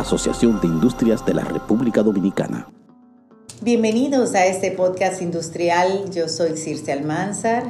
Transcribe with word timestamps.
Asociación 0.00 0.60
de 0.60 0.68
Industrias 0.68 1.26
de 1.26 1.34
la 1.34 1.42
República 1.42 2.02
Dominicana. 2.02 2.68
Bienvenidos 3.62 4.34
a 4.36 4.46
este 4.46 4.70
podcast 4.70 5.20
industrial. 5.20 6.10
Yo 6.12 6.28
soy 6.28 6.56
Circe 6.56 6.92
Almanzar, 6.92 7.64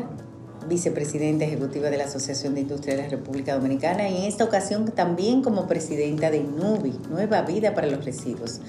vicepresidenta 0.68 1.46
ejecutiva 1.46 1.88
de 1.88 1.96
la 1.96 2.04
Asociación 2.04 2.54
de 2.54 2.60
Industrias 2.60 2.98
de 2.98 3.04
la 3.04 3.08
República 3.08 3.54
Dominicana 3.54 4.08
y 4.10 4.18
en 4.18 4.22
esta 4.24 4.44
ocasión 4.44 4.84
también 4.90 5.40
como 5.40 5.66
presidenta 5.66 6.30
de 6.30 6.40
NUBI, 6.40 6.98
Nueva 7.08 7.42
Vida 7.42 7.74
para 7.74 7.86
los 7.86 8.04
Residuos. 8.04 8.60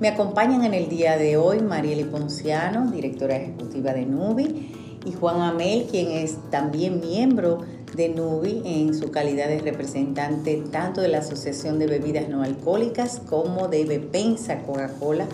Me 0.00 0.08
acompañan 0.08 0.64
en 0.64 0.72
el 0.72 0.88
día 0.88 1.18
de 1.18 1.36
hoy 1.36 1.60
Marieli 1.60 2.04
Ponciano, 2.04 2.90
directora 2.90 3.36
ejecutiva 3.36 3.92
de 3.92 4.06
NUBI, 4.06 5.00
y 5.04 5.12
Juan 5.12 5.40
Amel, 5.42 5.86
quien 5.90 6.12
es 6.12 6.38
también 6.50 7.00
miembro 7.00 7.58
de 7.94 8.08
NUBI 8.08 8.62
en 8.64 8.94
su 8.94 9.10
calidad 9.10 9.48
de 9.48 9.58
representante 9.58 10.62
tanto 10.70 11.00
de 11.00 11.08
la 11.08 11.18
Asociación 11.18 11.78
de 11.78 11.86
Bebidas 11.86 12.28
No 12.28 12.42
Alcohólicas 12.42 13.20
como 13.28 13.68
de 13.68 13.84
Bepensa 13.84 14.62
Coca-Cola, 14.62 15.26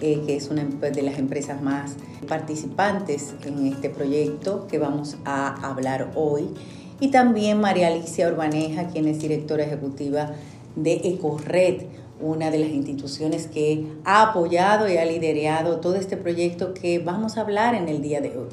eh, 0.00 0.22
que 0.26 0.36
es 0.36 0.48
una 0.48 0.64
de 0.64 1.02
las 1.02 1.18
empresas 1.18 1.62
más 1.62 1.94
participantes 2.28 3.34
en 3.44 3.66
este 3.66 3.90
proyecto 3.90 4.66
que 4.66 4.78
vamos 4.78 5.16
a 5.24 5.68
hablar 5.68 6.10
hoy. 6.14 6.48
Y 7.00 7.08
también 7.08 7.60
María 7.60 7.88
Alicia 7.88 8.28
Urbaneja, 8.28 8.88
quien 8.88 9.06
es 9.06 9.20
directora 9.20 9.64
ejecutiva 9.64 10.32
de 10.76 11.00
EcoRed, 11.04 11.82
una 12.20 12.50
de 12.50 12.58
las 12.58 12.70
instituciones 12.70 13.46
que 13.46 13.86
ha 14.04 14.30
apoyado 14.30 14.88
y 14.88 14.96
ha 14.96 15.04
liderado 15.04 15.80
todo 15.80 15.96
este 15.96 16.16
proyecto 16.16 16.74
que 16.74 16.98
vamos 16.98 17.36
a 17.36 17.40
hablar 17.40 17.74
en 17.74 17.88
el 17.88 18.02
día 18.02 18.20
de 18.20 18.28
hoy. 18.28 18.48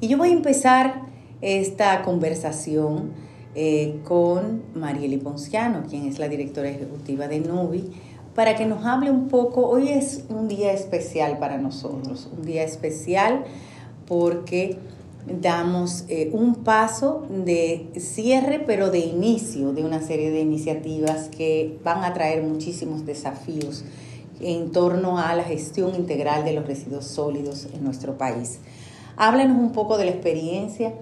Y 0.00 0.08
yo 0.08 0.18
voy 0.18 0.30
a 0.30 0.32
empezar 0.32 1.11
esta 1.42 2.02
conversación 2.02 3.10
eh, 3.54 4.00
con 4.04 4.62
Marieli 4.74 5.18
Ponciano, 5.18 5.82
quien 5.88 6.06
es 6.06 6.18
la 6.18 6.28
directora 6.28 6.70
ejecutiva 6.70 7.28
de 7.28 7.40
NUBI, 7.40 7.90
para 8.34 8.56
que 8.56 8.64
nos 8.64 8.86
hable 8.86 9.10
un 9.10 9.28
poco. 9.28 9.68
Hoy 9.68 9.88
es 9.88 10.24
un 10.30 10.48
día 10.48 10.72
especial 10.72 11.38
para 11.38 11.58
nosotros, 11.58 12.30
un 12.34 12.46
día 12.46 12.62
especial 12.62 13.44
porque 14.06 14.78
damos 15.26 16.04
eh, 16.08 16.30
un 16.32 16.56
paso 16.56 17.26
de 17.28 17.90
cierre, 17.98 18.60
pero 18.64 18.90
de 18.90 19.00
inicio 19.00 19.72
de 19.72 19.84
una 19.84 20.00
serie 20.00 20.30
de 20.30 20.40
iniciativas 20.40 21.28
que 21.28 21.78
van 21.84 22.04
a 22.04 22.14
traer 22.14 22.42
muchísimos 22.42 23.04
desafíos 23.04 23.84
en 24.40 24.72
torno 24.72 25.18
a 25.18 25.34
la 25.34 25.44
gestión 25.44 25.94
integral 25.94 26.44
de 26.44 26.54
los 26.54 26.66
residuos 26.66 27.04
sólidos 27.04 27.68
en 27.74 27.84
nuestro 27.84 28.16
país. 28.16 28.58
Háblanos 29.16 29.58
un 29.58 29.72
poco 29.72 29.98
de 29.98 30.06
la 30.06 30.10
experiencia 30.10 30.94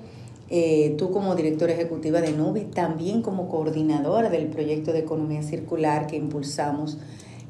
eh, 0.52 0.96
tú 0.98 1.12
como 1.12 1.36
directora 1.36 1.72
ejecutiva 1.72 2.20
de 2.20 2.32
NUBI, 2.32 2.64
también 2.64 3.22
como 3.22 3.48
coordinadora 3.48 4.30
del 4.30 4.48
proyecto 4.48 4.92
de 4.92 4.98
economía 4.98 5.44
circular 5.44 6.08
que 6.08 6.16
impulsamos 6.16 6.98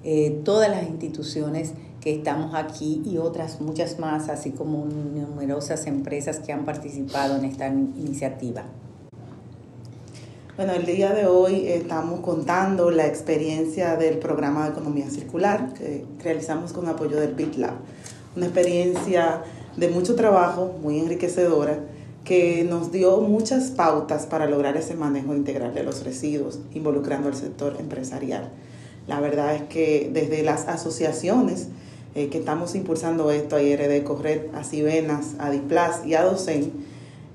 eh, 0.05 0.43
todas 0.45 0.69
las 0.69 0.83
instituciones 0.87 1.73
que 2.03 2.15
estamos 2.15 2.55
aquí 2.55 3.03
y 3.07 3.17
otras 3.17 3.63
muchas 3.63 3.99
más, 3.99 4.29
así 4.29 4.51
como 4.51 4.85
numerosas 4.85 5.87
empresas 5.87 6.41
que 6.41 6.53
han 6.53 6.67
participado 6.67 7.39
en 7.39 7.47
esta 7.47 7.69
iniciativa. 7.69 8.65
Bueno, 10.57 10.75
el 10.75 10.85
día 10.85 11.15
de 11.15 11.27
hoy 11.27 11.69
estamos 11.69 12.21
contando 12.21 12.91
la 12.91 13.07
experiencia 13.07 13.97
del 13.97 14.19
programa 14.19 14.65
de 14.65 14.73
economía 14.73 15.09
circular 15.09 15.73
que 15.73 16.05
realizamos 16.23 16.75
con 16.75 16.87
apoyo 16.87 17.19
del 17.19 17.33
BitLab. 17.33 17.77
Una 18.37 18.45
experiencia 18.45 19.43
de 19.79 19.89
mucho 19.89 20.17
trabajo, 20.17 20.75
muy 20.83 20.99
enriquecedora 20.99 21.79
que 22.25 22.65
nos 22.65 22.93
dio 22.93 23.21
muchas 23.21 23.71
pautas 23.71 24.27
para 24.27 24.47
lograr 24.47 24.77
ese 24.77 24.95
manejo 24.95 25.35
integral 25.35 25.75
de 25.75 25.83
los 25.83 26.05
residuos, 26.05 26.61
involucrando 26.75 27.29
al 27.29 27.35
sector 27.35 27.77
empresarial. 27.79 28.51
La 29.07 29.21
verdad 29.21 29.55
es 29.55 29.63
que 29.63 30.11
desde 30.13 30.43
las 30.43 30.69
asociaciones 30.69 31.69
eh, 32.15 32.29
que 32.29 32.39
estamos 32.39 32.75
impulsando 32.75 33.31
esto, 33.31 33.57
a 33.57 33.63
IRD, 33.63 34.03
Corret, 34.03 34.55
a 34.55 34.65
Cibenas, 34.65 35.35
a 35.39 35.51
Diplas 35.51 36.05
y 36.05 36.15
a 36.15 36.23
Docen, 36.23 36.73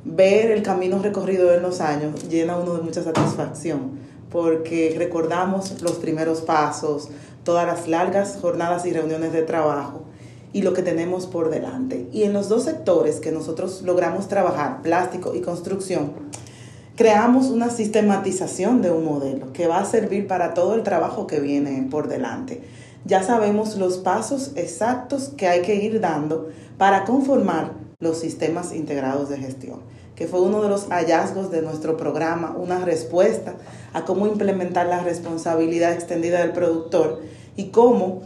ver 0.03 0.51
el 0.51 0.63
camino 0.63 0.99
recorrido 0.99 1.53
en 1.53 1.61
los 1.61 1.81
años 1.81 2.29
llena 2.29 2.57
uno 2.57 2.75
de 2.75 2.83
mucha 2.83 3.01
satisfacción, 3.01 3.91
porque 4.29 4.93
recordamos 4.97 5.81
los 5.81 5.93
primeros 5.93 6.41
pasos, 6.41 7.09
todas 7.43 7.65
las 7.65 7.87
largas 7.87 8.37
jornadas 8.41 8.85
y 8.85 8.91
reuniones 8.91 9.31
de 9.33 9.41
trabajo, 9.41 10.04
y 10.55 10.61
lo 10.61 10.71
que 10.71 10.83
tenemos 10.83 11.27
por 11.27 11.49
delante. 11.49 12.07
Y 12.13 12.23
en 12.23 12.31
los 12.31 12.47
dos 12.47 12.63
sectores 12.63 13.19
que 13.19 13.33
nosotros 13.33 13.81
logramos 13.81 14.29
trabajar, 14.29 14.81
plástico 14.81 15.35
y 15.35 15.41
construcción, 15.41 16.13
creamos 16.95 17.47
una 17.47 17.69
sistematización 17.69 18.81
de 18.81 18.89
un 18.89 19.03
modelo 19.03 19.51
que 19.51 19.67
va 19.67 19.79
a 19.79 19.85
servir 19.85 20.27
para 20.27 20.53
todo 20.53 20.75
el 20.75 20.83
trabajo 20.83 21.27
que 21.27 21.41
viene 21.41 21.85
por 21.91 22.07
delante. 22.07 22.63
Ya 23.03 23.21
sabemos 23.21 23.75
los 23.75 23.97
pasos 23.97 24.53
exactos 24.55 25.33
que 25.35 25.49
hay 25.49 25.61
que 25.61 25.75
ir 25.75 25.99
dando 25.99 26.47
para 26.77 27.03
conformar 27.03 27.73
los 27.99 28.17
sistemas 28.17 28.73
integrados 28.73 29.27
de 29.27 29.39
gestión, 29.39 29.81
que 30.16 30.25
fue 30.25 30.39
uno 30.39 30.61
de 30.61 30.69
los 30.69 30.87
hallazgos 30.87 31.51
de 31.51 31.63
nuestro 31.63 31.97
programa, 31.97 32.55
una 32.57 32.79
respuesta 32.79 33.55
a 33.91 34.05
cómo 34.05 34.25
implementar 34.25 34.87
la 34.87 35.03
responsabilidad 35.03 35.91
extendida 35.91 36.39
del 36.39 36.53
productor 36.53 37.19
y 37.57 37.72
cómo 37.72 38.22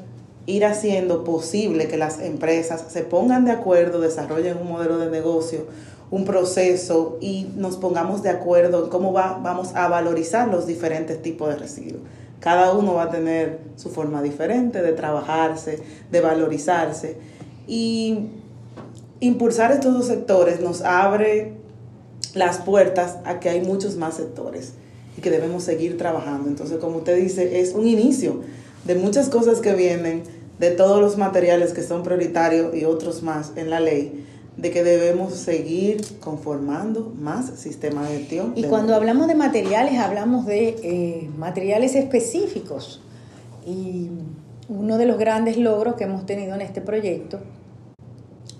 ir 0.49 0.65
haciendo 0.65 1.23
posible 1.23 1.87
que 1.87 1.97
las 1.97 2.19
empresas 2.19 2.83
se 2.89 3.03
pongan 3.03 3.45
de 3.45 3.51
acuerdo, 3.51 4.01
desarrollen 4.01 4.57
un 4.57 4.69
modelo 4.69 4.97
de 4.97 5.09
negocio, 5.09 5.65
un 6.11 6.25
proceso 6.25 7.17
y 7.21 7.47
nos 7.55 7.77
pongamos 7.77 8.23
de 8.23 8.29
acuerdo 8.29 8.85
en 8.85 8.89
cómo 8.89 9.13
va, 9.13 9.39
vamos 9.43 9.75
a 9.75 9.87
valorizar 9.87 10.47
los 10.47 10.65
diferentes 10.65 11.21
tipos 11.21 11.49
de 11.49 11.55
residuos. 11.55 12.01
Cada 12.39 12.73
uno 12.73 12.95
va 12.95 13.03
a 13.03 13.09
tener 13.11 13.59
su 13.75 13.89
forma 13.89 14.21
diferente 14.21 14.81
de 14.81 14.93
trabajarse, 14.93 15.83
de 16.09 16.21
valorizarse 16.21 17.17
y 17.67 18.29
impulsar 19.19 19.71
estos 19.71 19.93
dos 19.93 20.07
sectores 20.07 20.61
nos 20.61 20.81
abre 20.81 21.53
las 22.33 22.57
puertas 22.57 23.17
a 23.25 23.39
que 23.39 23.49
hay 23.49 23.61
muchos 23.61 23.97
más 23.97 24.15
sectores 24.15 24.73
y 25.17 25.21
que 25.21 25.29
debemos 25.29 25.63
seguir 25.63 25.97
trabajando. 25.97 26.49
Entonces, 26.49 26.77
como 26.77 26.97
usted 26.97 27.17
dice, 27.17 27.59
es 27.59 27.73
un 27.73 27.87
inicio 27.87 28.41
de 28.85 28.95
muchas 28.95 29.29
cosas 29.29 29.59
que 29.59 29.73
vienen 29.75 30.23
de 30.59 30.71
todos 30.71 30.99
los 30.99 31.17
materiales 31.17 31.73
que 31.73 31.81
son 31.81 32.03
prioritarios 32.03 32.75
y 32.75 32.85
otros 32.85 33.23
más 33.23 33.53
en 33.55 33.69
la 33.69 33.79
ley, 33.79 34.25
de 34.57 34.71
que 34.71 34.83
debemos 34.83 35.33
seguir 35.35 36.01
conformando 36.19 37.13
más 37.17 37.49
sistemas 37.57 38.09
de 38.09 38.17
gestión. 38.17 38.53
Y 38.55 38.63
cuando 38.63 38.93
hablamos 38.93 39.27
de 39.27 39.35
materiales, 39.35 39.97
hablamos 39.99 40.45
de 40.45 40.75
eh, 40.83 41.29
materiales 41.37 41.95
específicos. 41.95 43.01
Y 43.65 44.09
uno 44.67 44.97
de 44.97 45.05
los 45.05 45.17
grandes 45.17 45.57
logros 45.57 45.95
que 45.95 46.03
hemos 46.03 46.25
tenido 46.25 46.55
en 46.55 46.61
este 46.61 46.81
proyecto 46.81 47.39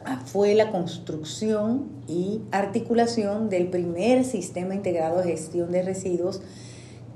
ah, 0.06 0.22
fue 0.26 0.56
la 0.56 0.72
construcción 0.72 1.88
y 2.08 2.42
articulación 2.52 3.50
del 3.50 3.68
primer 3.68 4.24
sistema 4.24 4.74
integrado 4.74 5.22
de 5.22 5.32
gestión 5.32 5.72
de 5.72 5.84
residuos 5.84 6.42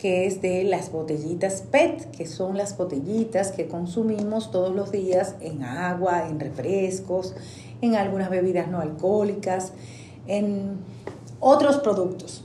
que 0.04 0.28
es 0.28 0.42
de 0.42 0.66
las 0.66 0.92
botellitas 0.92 1.64
PET, 1.72 2.12
que 2.12 2.28
son 2.28 2.58
las 2.58 2.76
botellitas 2.76 3.54
que 3.54 3.70
consumimos 3.70 4.52
todos 4.52 4.76
los 4.76 4.92
días 4.92 5.36
en 5.40 5.64
agua, 5.64 6.28
en 6.28 6.42
refrescos, 6.42 7.34
en 7.80 7.96
algunas 7.96 8.30
bebidas 8.30 8.68
no 8.68 8.82
alcohólicas, 8.82 9.72
en 10.28 10.74
otros 11.40 11.78
productos. 11.78 12.44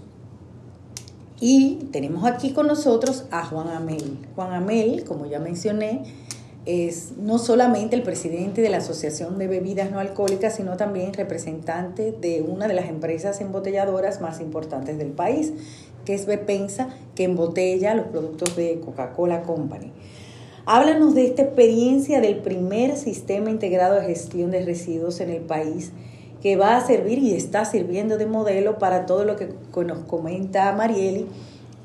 Y 1.40 1.88
tenemos 1.90 2.24
aquí 2.24 2.52
con 2.52 2.68
nosotros 2.68 3.24
a 3.32 3.44
Juan 3.44 3.70
Amel. 3.70 4.18
Juan 4.36 4.52
Amel, 4.52 5.02
como 5.02 5.26
ya 5.26 5.40
mencioné, 5.40 6.04
es 6.64 7.16
no 7.16 7.38
solamente 7.38 7.96
el 7.96 8.02
presidente 8.02 8.60
de 8.60 8.68
la 8.68 8.76
Asociación 8.76 9.38
de 9.38 9.48
Bebidas 9.48 9.90
No 9.90 9.98
Alcohólicas, 9.98 10.54
sino 10.54 10.76
también 10.76 11.14
representante 11.14 12.12
de 12.12 12.42
una 12.42 12.68
de 12.68 12.74
las 12.74 12.90
empresas 12.90 13.40
embotelladoras 13.40 14.20
más 14.20 14.40
importantes 14.40 14.98
del 14.98 15.12
país, 15.12 15.54
que 16.04 16.14
es 16.14 16.26
Bepensa, 16.26 16.88
que 17.14 17.24
embotella 17.24 17.94
los 17.94 18.06
productos 18.06 18.56
de 18.56 18.80
Coca-Cola 18.80 19.42
Company. 19.42 19.92
Háblanos 20.66 21.14
de 21.14 21.26
esta 21.26 21.42
experiencia 21.42 22.20
del 22.20 22.38
primer 22.38 22.96
sistema 22.96 23.50
integrado 23.50 23.96
de 23.96 24.06
gestión 24.06 24.50
de 24.50 24.64
residuos 24.64 25.20
en 25.20 25.30
el 25.30 25.40
país 25.40 25.92
que 26.42 26.56
va 26.56 26.76
a 26.76 26.86
servir 26.86 27.18
y 27.18 27.34
está 27.34 27.64
sirviendo 27.64 28.16
de 28.16 28.26
modelo 28.26 28.78
para 28.78 29.06
todo 29.06 29.24
lo 29.24 29.36
que 29.36 29.48
nos 29.84 29.98
comenta 30.00 30.72
Marieli 30.72 31.26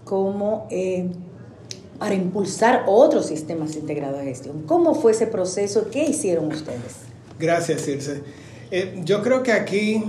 como 0.04 0.68
eh, 0.70 1.08
para 1.98 2.16
impulsar 2.16 2.84
otros 2.88 3.28
sistemas 3.28 3.76
integrados 3.76 4.20
de 4.20 4.26
gestión. 4.26 4.64
¿Cómo 4.64 4.94
fue 4.94 5.14
ese 5.14 5.28
proceso? 5.28 5.90
¿Qué 5.90 6.04
hicieron 6.04 6.52
ustedes? 6.52 6.98
Gracias, 7.40 7.82
Circe. 7.82 8.22
Eh, 8.72 9.02
yo 9.06 9.22
creo 9.24 9.44
que 9.44 9.54
aquí, 9.54 10.04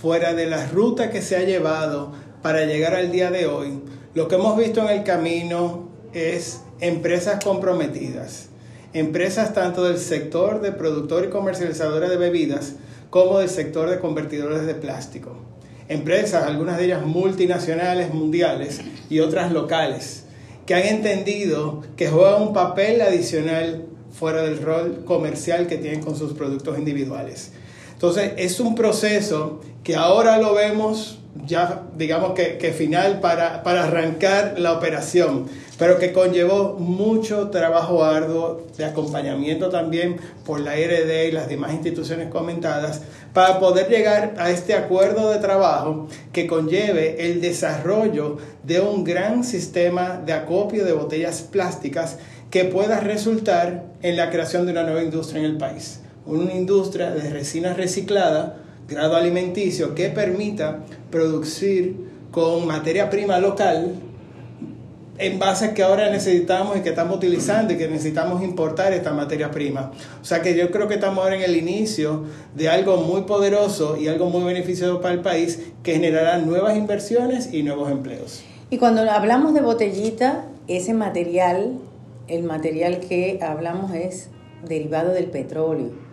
fuera 0.00 0.34
de 0.34 0.46
la 0.46 0.66
ruta 0.66 1.10
que 1.10 1.22
se 1.22 1.36
ha 1.36 1.44
llevado, 1.44 2.12
para 2.42 2.64
llegar 2.64 2.94
al 2.94 3.10
día 3.10 3.30
de 3.30 3.46
hoy, 3.46 3.80
lo 4.14 4.28
que 4.28 4.36
hemos 4.36 4.56
visto 4.56 4.80
en 4.80 4.88
el 4.88 5.04
camino 5.04 5.88
es 6.12 6.60
empresas 6.80 7.42
comprometidas, 7.44 8.48
empresas 8.92 9.52
tanto 9.54 9.84
del 9.84 9.98
sector 9.98 10.60
de 10.60 10.72
productor 10.72 11.24
y 11.24 11.30
comercializadores 11.30 12.10
de 12.10 12.16
bebidas 12.16 12.74
como 13.10 13.38
del 13.38 13.48
sector 13.48 13.90
de 13.90 13.98
convertidores 13.98 14.66
de 14.66 14.74
plástico. 14.74 15.36
Empresas, 15.88 16.44
algunas 16.44 16.78
de 16.78 16.84
ellas 16.84 17.04
multinacionales, 17.04 18.12
mundiales 18.12 18.80
y 19.08 19.20
otras 19.20 19.52
locales, 19.52 20.24
que 20.66 20.74
han 20.74 20.86
entendido 20.86 21.82
que 21.96 22.08
juegan 22.08 22.42
un 22.42 22.52
papel 22.52 23.00
adicional 23.00 23.86
fuera 24.10 24.42
del 24.42 24.60
rol 24.60 25.04
comercial 25.04 25.66
que 25.66 25.78
tienen 25.78 26.02
con 26.02 26.14
sus 26.14 26.34
productos 26.34 26.78
individuales. 26.78 27.52
Entonces 27.92 28.32
es 28.36 28.60
un 28.60 28.74
proceso 28.74 29.60
que 29.82 29.96
ahora 29.96 30.38
lo 30.38 30.54
vemos 30.54 31.20
ya 31.46 31.82
digamos 31.96 32.32
que, 32.32 32.58
que 32.58 32.72
final 32.72 33.20
para, 33.20 33.62
para 33.62 33.84
arrancar 33.84 34.58
la 34.58 34.72
operación, 34.72 35.46
pero 35.78 35.98
que 35.98 36.12
conllevó 36.12 36.74
mucho 36.78 37.50
trabajo 37.50 38.04
arduo 38.04 38.66
de 38.76 38.84
acompañamiento 38.84 39.68
también 39.68 40.16
por 40.44 40.60
la 40.60 40.72
RD 40.74 41.28
y 41.28 41.32
las 41.32 41.48
demás 41.48 41.72
instituciones 41.72 42.28
comentadas 42.28 43.02
para 43.32 43.60
poder 43.60 43.88
llegar 43.88 44.34
a 44.38 44.50
este 44.50 44.74
acuerdo 44.74 45.30
de 45.30 45.38
trabajo 45.38 46.08
que 46.32 46.46
conlleve 46.46 47.26
el 47.26 47.40
desarrollo 47.40 48.38
de 48.64 48.80
un 48.80 49.04
gran 49.04 49.44
sistema 49.44 50.20
de 50.24 50.32
acopio 50.32 50.84
de 50.84 50.92
botellas 50.92 51.42
plásticas 51.42 52.18
que 52.50 52.64
pueda 52.64 53.00
resultar 53.00 53.84
en 54.02 54.16
la 54.16 54.30
creación 54.30 54.66
de 54.66 54.72
una 54.72 54.82
nueva 54.82 55.02
industria 55.02 55.40
en 55.40 55.44
el 55.44 55.56
país. 55.58 56.00
Una 56.26 56.54
industria 56.54 57.10
de 57.10 57.30
resina 57.30 57.74
reciclada, 57.74 58.56
grado 58.88 59.16
alimenticio, 59.16 59.94
que 59.94 60.08
permita 60.08 60.80
producir 61.10 61.96
con 62.30 62.66
materia 62.66 63.10
prima 63.10 63.38
local 63.38 63.94
envases 65.18 65.70
que 65.70 65.82
ahora 65.82 66.10
necesitamos 66.10 66.76
y 66.76 66.80
que 66.80 66.90
estamos 66.90 67.16
utilizando 67.16 67.72
y 67.72 67.76
que 67.76 67.88
necesitamos 67.88 68.42
importar 68.42 68.92
esta 68.92 69.12
materia 69.12 69.50
prima. 69.50 69.90
O 70.22 70.24
sea 70.24 70.42
que 70.42 70.56
yo 70.56 70.70
creo 70.70 70.86
que 70.86 70.94
estamos 70.94 71.24
ahora 71.24 71.36
en 71.36 71.42
el 71.42 71.56
inicio 71.56 72.24
de 72.54 72.68
algo 72.68 72.98
muy 72.98 73.22
poderoso 73.22 73.96
y 73.96 74.08
algo 74.08 74.30
muy 74.30 74.44
beneficioso 74.44 75.00
para 75.00 75.14
el 75.14 75.20
país 75.20 75.60
que 75.82 75.94
generará 75.94 76.38
nuevas 76.38 76.76
inversiones 76.76 77.52
y 77.52 77.62
nuevos 77.64 77.90
empleos. 77.90 78.42
Y 78.70 78.78
cuando 78.78 79.02
hablamos 79.10 79.54
de 79.54 79.60
botellita, 79.60 80.44
ese 80.68 80.94
material, 80.94 81.78
el 82.28 82.44
material 82.44 83.00
que 83.00 83.40
hablamos 83.42 83.94
es 83.94 84.28
derivado 84.66 85.12
del 85.12 85.26
petróleo. 85.26 86.07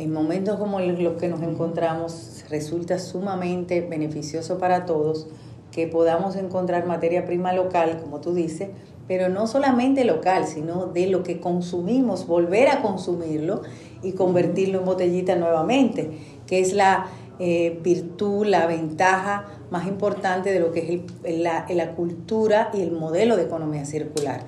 En 0.00 0.14
momentos 0.14 0.58
como 0.58 0.80
los 0.80 1.20
que 1.20 1.28
nos 1.28 1.42
encontramos 1.42 2.42
resulta 2.48 2.98
sumamente 2.98 3.82
beneficioso 3.82 4.56
para 4.56 4.86
todos 4.86 5.26
que 5.72 5.88
podamos 5.88 6.36
encontrar 6.36 6.86
materia 6.86 7.26
prima 7.26 7.52
local, 7.52 8.00
como 8.02 8.18
tú 8.18 8.32
dices, 8.32 8.70
pero 9.06 9.28
no 9.28 9.46
solamente 9.46 10.06
local, 10.06 10.46
sino 10.46 10.86
de 10.86 11.06
lo 11.08 11.22
que 11.22 11.38
consumimos, 11.38 12.26
volver 12.26 12.68
a 12.68 12.80
consumirlo 12.80 13.60
y 14.02 14.12
convertirlo 14.12 14.78
en 14.78 14.86
botellita 14.86 15.36
nuevamente, 15.36 16.10
que 16.46 16.60
es 16.60 16.72
la 16.72 17.08
eh, 17.38 17.78
virtud, 17.82 18.46
la 18.46 18.66
ventaja 18.66 19.48
más 19.70 19.86
importante 19.86 20.50
de 20.50 20.60
lo 20.60 20.72
que 20.72 21.04
es 21.24 21.38
la, 21.42 21.66
la, 21.68 21.94
cultura 21.94 22.70
y 22.72 22.80
el 22.80 22.92
modelo 22.92 23.36
de 23.36 23.42
economía 23.42 23.84
circular. 23.84 24.46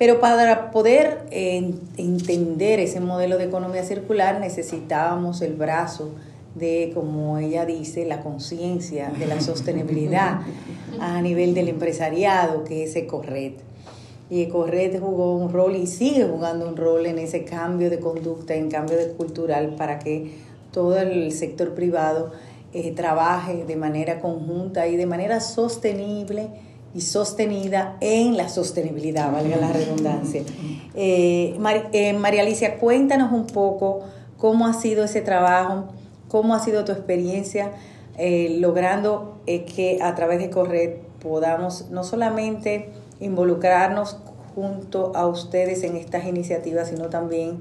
Pero 0.00 0.18
para 0.18 0.70
poder 0.70 1.26
eh, 1.30 1.74
entender 1.98 2.80
ese 2.80 3.00
modelo 3.00 3.36
de 3.36 3.44
economía 3.44 3.84
circular 3.84 4.40
necesitábamos 4.40 5.42
el 5.42 5.52
brazo 5.52 6.08
de, 6.54 6.90
como 6.94 7.36
ella 7.36 7.66
dice, 7.66 8.06
la 8.06 8.22
conciencia 8.22 9.10
de 9.18 9.26
la 9.26 9.42
sostenibilidad 9.42 10.40
a 11.00 11.20
nivel 11.20 11.52
del 11.52 11.68
empresariado, 11.68 12.64
que 12.64 12.84
es 12.84 12.96
Ecorred. 12.96 13.52
Y 14.30 14.40
Ecorred 14.40 14.98
jugó 14.98 15.36
un 15.36 15.52
rol 15.52 15.76
y 15.76 15.86
sigue 15.86 16.24
jugando 16.24 16.66
un 16.66 16.78
rol 16.78 17.04
en 17.04 17.18
ese 17.18 17.44
cambio 17.44 17.90
de 17.90 18.00
conducta, 18.00 18.54
en 18.54 18.70
cambio 18.70 18.96
de 18.96 19.08
cultural, 19.08 19.74
para 19.76 19.98
que 19.98 20.32
todo 20.72 20.98
el 20.98 21.30
sector 21.30 21.74
privado 21.74 22.32
eh, 22.72 22.92
trabaje 22.92 23.66
de 23.66 23.76
manera 23.76 24.18
conjunta 24.18 24.88
y 24.88 24.96
de 24.96 25.04
manera 25.04 25.40
sostenible 25.40 26.48
y 26.94 27.02
sostenida 27.02 27.96
en 28.00 28.36
la 28.36 28.48
sostenibilidad, 28.48 29.32
valga 29.32 29.56
la 29.56 29.72
redundancia. 29.72 30.42
Eh, 30.94 31.56
eh, 31.92 32.12
María 32.14 32.42
Alicia, 32.42 32.78
cuéntanos 32.78 33.32
un 33.32 33.46
poco 33.46 34.00
cómo 34.36 34.66
ha 34.66 34.72
sido 34.72 35.04
ese 35.04 35.20
trabajo 35.20 35.88
¿Cómo 36.30 36.54
ha 36.54 36.60
sido 36.60 36.84
tu 36.84 36.92
experiencia 36.92 37.72
eh, 38.16 38.56
logrando 38.60 39.40
eh, 39.46 39.64
que 39.64 39.98
a 40.00 40.14
través 40.14 40.38
de 40.38 40.48
Corred 40.48 40.98
podamos 41.20 41.90
no 41.90 42.04
solamente 42.04 42.90
involucrarnos 43.18 44.18
junto 44.54 45.10
a 45.16 45.26
ustedes 45.26 45.82
en 45.82 45.96
estas 45.96 46.26
iniciativas, 46.26 46.88
sino 46.88 47.08
también 47.08 47.58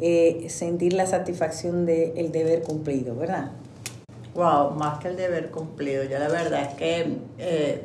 eh, 0.00 0.46
sentir 0.48 0.92
la 0.94 1.06
satisfacción 1.06 1.86
del 1.86 2.32
deber 2.32 2.62
cumplido, 2.62 3.14
¿verdad? 3.14 3.52
Wow, 4.34 4.72
más 4.72 4.98
que 4.98 5.06
el 5.06 5.16
deber 5.16 5.52
cumplido. 5.52 6.02
Ya 6.02 6.18
la 6.18 6.28
verdad 6.28 6.62
es 6.62 6.74
que 6.74 7.84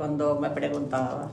cuando 0.00 0.40
me 0.40 0.48
preguntaba 0.48 1.28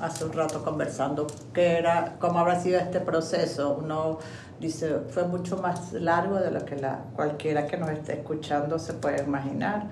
hace 0.00 0.24
un 0.24 0.32
rato 0.32 0.64
conversando 0.64 1.26
qué 1.52 1.76
era, 1.76 2.16
cómo 2.18 2.38
habrá 2.38 2.58
sido 2.58 2.80
este 2.80 3.00
proceso, 3.00 3.78
uno 3.78 4.18
Dice, 4.58 5.00
fue 5.10 5.24
mucho 5.24 5.58
más 5.58 5.92
largo 5.92 6.36
de 6.36 6.50
lo 6.50 6.64
que 6.64 6.76
la, 6.76 7.00
cualquiera 7.14 7.66
que 7.66 7.76
nos 7.76 7.90
esté 7.90 8.14
escuchando 8.14 8.78
se 8.78 8.94
puede 8.94 9.22
imaginar, 9.22 9.88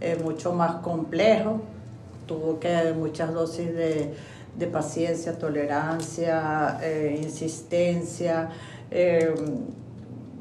eh, 0.00 0.18
mucho 0.20 0.52
más 0.52 0.76
complejo, 0.82 1.60
tuvo 2.26 2.58
que 2.58 2.74
haber 2.74 2.94
muchas 2.96 3.32
dosis 3.32 3.72
de, 3.72 4.12
de 4.56 4.66
paciencia, 4.66 5.38
tolerancia, 5.38 6.78
eh, 6.82 7.20
insistencia, 7.22 8.48
eh, 8.90 9.32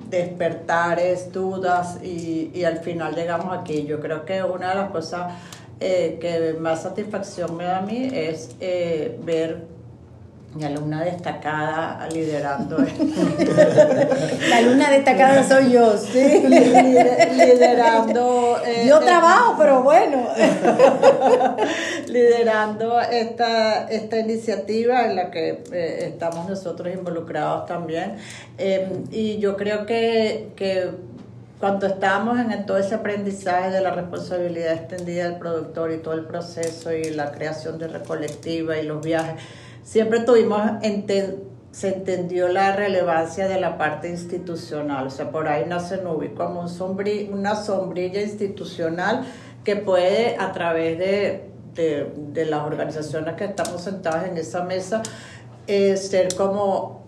despertares, 0.10 1.32
dudas 1.32 2.00
y, 2.02 2.50
y, 2.56 2.64
al 2.64 2.80
final 2.80 3.14
llegamos 3.14 3.56
aquí. 3.56 3.86
Yo 3.86 4.00
creo 4.00 4.26
que 4.26 4.42
una 4.42 4.70
de 4.70 4.76
las 4.76 4.90
cosas 4.90 5.34
que 5.80 6.56
más 6.60 6.84
satisfacción 6.84 7.56
me 7.56 7.64
da 7.64 7.80
a 7.80 7.82
mí 7.82 8.10
es 8.14 8.56
ver 8.60 9.80
mi 10.56 10.64
alumna 10.64 11.04
destacada 11.04 12.08
liderando. 12.12 12.78
La 14.50 14.58
alumna 14.58 14.90
destacada 14.90 15.44
soy 15.44 15.74
yo, 15.74 15.96
sí. 15.96 16.44
liderando. 16.48 18.58
Eh, 18.66 18.86
yo 18.88 19.00
trabajo, 19.00 19.56
pero 19.60 19.84
bueno. 19.84 20.28
liderando 22.08 23.00
esta, 23.00 23.88
esta 23.90 24.18
iniciativa 24.18 25.06
en 25.06 25.18
la 25.18 25.30
que 25.30 25.62
eh, 25.72 26.08
estamos 26.08 26.50
nosotros 26.50 26.92
involucrados 26.92 27.68
también. 27.68 28.16
Em, 28.58 29.04
y 29.12 29.38
yo 29.38 29.56
creo 29.56 29.86
que, 29.86 30.50
que 30.56 30.90
cuando 31.60 31.88
estamos 31.88 32.40
en 32.40 32.66
todo 32.66 32.78
ese 32.78 32.96
aprendizaje 32.96 33.70
de 33.70 33.82
la 33.82 33.92
responsabilidad 33.92 34.74
extendida 34.74 35.26
del 35.26 35.38
productor 35.38 35.92
y 35.92 35.98
todo 35.98 36.14
el 36.14 36.26
proceso 36.26 36.94
y 36.94 37.10
la 37.12 37.32
creación 37.32 37.78
de 37.78 37.90
recolectiva 37.90 38.78
y 38.78 38.86
los 38.86 39.04
viajes, 39.04 39.42
siempre 39.84 40.22
tuvimos, 40.22 40.62
se 41.72 41.90
entendió 41.90 42.48
la 42.48 42.76
relevancia 42.76 43.48
de 43.48 43.60
la 43.60 43.78
parte 43.78 44.10
institucional, 44.10 45.08
o 45.08 45.10
sea, 45.10 45.32
por 45.32 45.48
ahí 45.48 45.66
nace 45.68 45.98
Nubi 45.98 46.30
como 46.30 46.62
un 46.62 47.34
una 47.34 47.56
sombrilla 47.56 48.22
institucional 48.22 49.26
que 49.64 49.76
puede 49.76 50.38
a 50.38 50.54
través 50.54 50.98
de, 50.98 51.50
de, 51.76 52.46
las 52.46 52.64
organizaciones 52.64 53.36
que 53.36 53.46
estamos 53.46 53.82
sentadas 53.82 54.28
en 54.28 54.38
esa 54.38 54.64
mesa 54.64 55.04
eh, 55.68 55.96
ser 55.98 56.34
como 56.36 57.00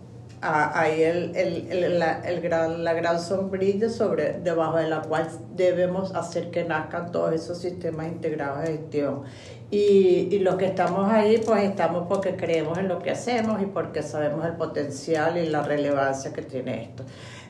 ahí 0.42 1.04
el, 1.04 1.36
el, 1.36 2.00
la, 2.00 2.22
el 2.22 2.42
gran, 2.42 2.84
la 2.84 2.94
gran 2.94 3.20
sombrilla 3.20 3.90
sobre, 3.90 4.40
debajo 4.40 4.78
de 4.78 4.90
la 4.90 5.02
cual 5.02 5.28
debemos 5.56 6.16
hacer 6.16 6.50
que 6.50 6.64
nazcan 6.64 7.12
todos 7.12 7.34
esos 7.34 7.60
sistemas 7.60 8.08
integrados 8.08 8.62
de 8.62 8.78
gestión. 8.78 9.24
Y, 9.70 10.28
y 10.32 10.40
los 10.40 10.56
que 10.56 10.66
estamos 10.66 11.12
ahí, 11.12 11.42
pues 11.46 11.64
estamos 11.64 12.08
porque 12.10 12.36
creemos 12.36 12.78
en 12.78 12.88
lo 12.88 13.00
que 13.00 13.12
hacemos 13.12 13.62
y 13.62 13.68
porque 13.68 14.04
sabemos 14.04 14.46
el 14.46 14.54
potencial 14.54 15.38
y 15.38 15.48
la 15.48 15.62
relevancia 15.62 16.34
que 16.34 16.42
tiene 16.42 16.84
esto. 16.84 17.04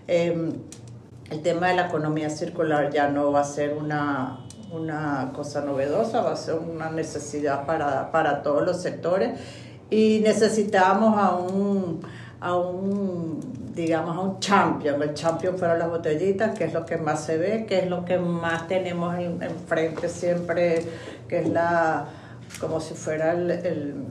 Em, 0.07 0.51
el 1.29 1.41
tema 1.41 1.69
de 1.69 1.75
la 1.75 1.87
economía 1.87 2.29
circular 2.29 2.91
ya 2.91 3.07
no 3.07 3.31
va 3.31 3.39
a 3.39 3.45
ser 3.45 3.73
una, 3.73 4.45
una 4.71 5.31
cosa 5.33 5.61
novedosa, 5.61 6.21
va 6.21 6.33
a 6.33 6.35
ser 6.35 6.55
una 6.55 6.89
necesidad 6.89 7.65
para, 7.65 8.11
para 8.11 8.43
todos 8.43 8.63
los 8.63 8.81
sectores 8.81 9.39
y 9.89 10.21
necesitamos 10.23 11.17
a 11.17 11.35
un, 11.35 12.01
a 12.41 12.57
un 12.57 13.61
digamos, 13.75 14.15
a 14.15 14.19
un 14.19 14.39
champion. 14.39 15.01
El 15.01 15.13
champion 15.13 15.57
fueron 15.57 15.79
las 15.79 15.89
botellitas, 15.89 16.57
que 16.57 16.65
es 16.65 16.73
lo 16.73 16.85
que 16.85 16.97
más 16.97 17.23
se 17.23 17.37
ve, 17.37 17.65
que 17.65 17.79
es 17.79 17.89
lo 17.89 18.05
que 18.05 18.17
más 18.17 18.67
tenemos 18.67 19.15
enfrente 19.17 20.09
siempre, 20.09 20.85
que 21.27 21.39
es 21.39 21.49
la, 21.49 22.05
como 22.59 22.79
si 22.79 22.93
fuera 22.93 23.31
el, 23.33 24.05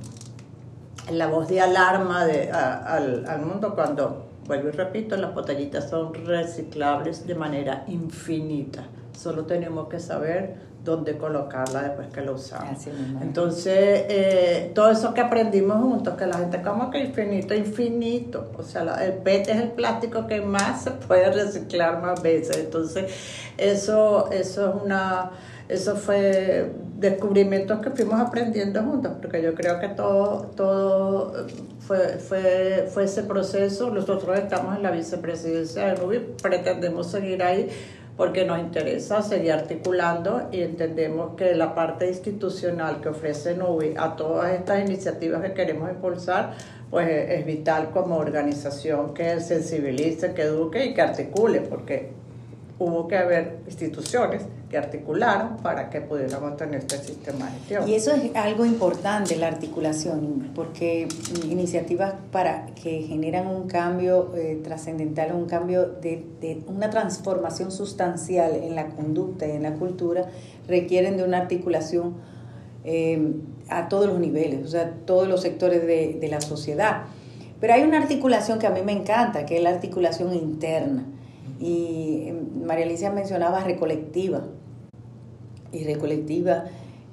la 1.10 1.26
voz 1.26 1.48
de 1.48 1.60
alarma 1.60 2.24
de, 2.24 2.50
al, 2.50 3.26
al 3.26 3.42
mundo 3.42 3.74
cuando, 3.74 4.26
vuelvo 4.46 4.68
y 4.68 4.72
repito, 4.72 5.16
las 5.16 5.34
botellitas 5.34 5.90
son 5.90 6.14
reciclables 6.14 7.26
de 7.26 7.34
manera 7.34 7.84
infinita. 7.88 8.84
Solo 9.16 9.44
tenemos 9.44 9.88
que 9.88 10.00
saber 10.00 10.69
dónde 10.84 11.16
colocarla 11.18 11.82
después 11.82 12.08
que 12.08 12.22
la 12.22 12.32
usamos. 12.32 12.86
Entonces, 13.20 14.04
eh, 14.08 14.72
todo 14.74 14.90
eso 14.90 15.12
que 15.12 15.20
aprendimos 15.20 15.78
juntos, 15.78 16.14
que 16.16 16.26
la 16.26 16.38
gente 16.38 16.62
como 16.62 16.90
que 16.90 17.00
infinito, 17.00 17.54
infinito. 17.54 18.50
O 18.56 18.62
sea, 18.62 18.82
el 19.04 19.14
PET 19.14 19.48
es 19.48 19.56
el 19.56 19.70
plástico 19.72 20.26
que 20.26 20.40
más 20.40 20.84
se 20.84 20.92
puede 20.92 21.30
reciclar 21.30 22.00
más 22.00 22.22
veces. 22.22 22.56
Entonces, 22.56 23.12
eso, 23.58 24.30
eso 24.30 24.70
es 24.70 24.82
una, 24.82 25.30
eso 25.68 25.96
fue 25.96 26.70
descubrimientos 26.96 27.80
que 27.80 27.90
fuimos 27.90 28.20
aprendiendo 28.20 28.82
juntos, 28.82 29.12
porque 29.20 29.42
yo 29.42 29.54
creo 29.54 29.80
que 29.80 29.88
todo, 29.88 30.50
todo 30.54 31.46
fue, 31.78 32.18
fue, 32.18 32.88
fue 32.92 33.04
ese 33.04 33.22
proceso. 33.22 33.90
Nosotros 33.90 34.38
estamos 34.38 34.76
en 34.76 34.82
la 34.82 34.90
vicepresidencia 34.90 35.86
de 35.86 36.00
NUBI, 36.00 36.18
pretendemos 36.42 37.10
seguir 37.10 37.42
ahí 37.42 37.68
porque 38.16 38.44
nos 38.44 38.58
interesa 38.58 39.22
seguir 39.22 39.52
articulando 39.52 40.48
y 40.52 40.62
entendemos 40.62 41.34
que 41.36 41.54
la 41.54 41.74
parte 41.74 42.08
institucional 42.08 43.00
que 43.00 43.08
ofrece 43.08 43.56
NUBI 43.56 43.94
a 43.96 44.16
todas 44.16 44.52
estas 44.52 44.80
iniciativas 44.80 45.42
que 45.42 45.54
queremos 45.54 45.90
impulsar, 45.90 46.54
pues 46.90 47.08
es 47.08 47.46
vital 47.46 47.90
como 47.90 48.16
organización 48.16 49.14
que 49.14 49.40
sensibilice, 49.40 50.34
que 50.34 50.42
eduque 50.42 50.86
y 50.86 50.94
que 50.94 51.02
articule, 51.02 51.60
porque 51.60 52.19
hubo 52.80 53.06
que 53.06 53.16
haber 53.16 53.58
instituciones 53.66 54.42
que 54.70 54.78
articularon 54.78 55.58
para 55.58 55.90
que 55.90 56.00
pudiéramos 56.00 56.56
tener 56.56 56.76
este 56.76 56.96
sistema 56.96 57.44
de 57.44 57.52
gestión. 57.58 57.86
Y 57.86 57.94
eso 57.94 58.12
es 58.12 58.34
algo 58.34 58.64
importante, 58.64 59.36
la 59.36 59.48
articulación, 59.48 60.50
porque 60.54 61.06
iniciativas 61.44 62.14
para 62.32 62.66
que 62.82 63.02
generan 63.02 63.48
un 63.48 63.68
cambio 63.68 64.34
eh, 64.34 64.58
trascendental, 64.64 65.34
un 65.34 65.44
cambio 65.44 65.84
de, 65.86 66.24
de, 66.40 66.62
una 66.66 66.88
transformación 66.88 67.70
sustancial 67.70 68.54
en 68.54 68.74
la 68.74 68.88
conducta 68.88 69.46
y 69.46 69.50
en 69.50 69.62
la 69.62 69.74
cultura, 69.74 70.30
requieren 70.66 71.18
de 71.18 71.24
una 71.24 71.36
articulación 71.36 72.14
eh, 72.84 73.34
a 73.68 73.90
todos 73.90 74.06
los 74.06 74.18
niveles, 74.18 74.64
o 74.64 74.68
sea, 74.68 74.90
todos 75.04 75.28
los 75.28 75.42
sectores 75.42 75.86
de, 75.86 76.16
de 76.18 76.28
la 76.28 76.40
sociedad. 76.40 77.02
Pero 77.60 77.74
hay 77.74 77.82
una 77.82 77.98
articulación 77.98 78.58
que 78.58 78.66
a 78.66 78.70
mí 78.70 78.80
me 78.82 78.92
encanta, 78.92 79.44
que 79.44 79.58
es 79.58 79.62
la 79.62 79.68
articulación 79.68 80.32
interna 80.32 81.04
y 81.60 82.32
María 82.64 82.86
Alicia 82.86 83.12
mencionaba 83.12 83.62
recolectiva. 83.62 84.42
Y 85.72 85.84
recolectiva 85.84 86.64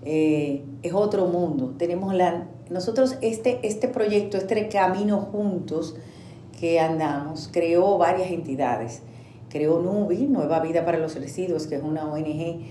eh, 0.03 0.63
es 0.81 0.93
otro 0.93 1.27
mundo. 1.27 1.75
Tenemos 1.77 2.13
la, 2.13 2.47
nosotros 2.69 3.17
este, 3.21 3.59
este 3.67 3.89
proyecto, 3.89 4.37
este 4.37 4.69
camino 4.69 5.19
juntos 5.19 5.95
que 6.59 6.79
andamos, 6.79 7.49
creó 7.51 7.97
varias 7.97 8.31
entidades. 8.31 9.01
Creó 9.49 9.81
NUBI, 9.81 10.27
Nueva 10.27 10.61
Vida 10.61 10.85
para 10.85 10.97
los 10.97 11.15
Residuos, 11.15 11.67
que 11.67 11.75
es 11.75 11.83
una 11.83 12.05
ONG 12.05 12.61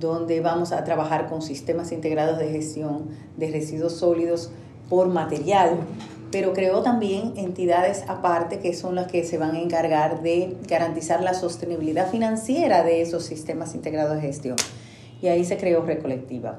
donde 0.00 0.40
vamos 0.40 0.72
a 0.72 0.84
trabajar 0.84 1.28
con 1.28 1.42
sistemas 1.42 1.92
integrados 1.92 2.38
de 2.38 2.50
gestión 2.50 3.08
de 3.36 3.50
residuos 3.50 3.94
sólidos 3.94 4.50
por 4.88 5.08
material 5.08 5.78
pero 6.30 6.52
creó 6.52 6.82
también 6.82 7.34
entidades 7.36 8.04
aparte 8.08 8.58
que 8.58 8.74
son 8.74 8.94
las 8.94 9.06
que 9.06 9.24
se 9.24 9.38
van 9.38 9.54
a 9.54 9.60
encargar 9.60 10.22
de 10.22 10.56
garantizar 10.68 11.22
la 11.22 11.34
sostenibilidad 11.34 12.10
financiera 12.10 12.82
de 12.82 13.00
esos 13.00 13.24
sistemas 13.24 13.74
integrados 13.74 14.16
de 14.16 14.22
gestión. 14.22 14.56
Y 15.22 15.28
ahí 15.28 15.44
se 15.44 15.56
creó 15.56 15.82
Recolectiva. 15.82 16.58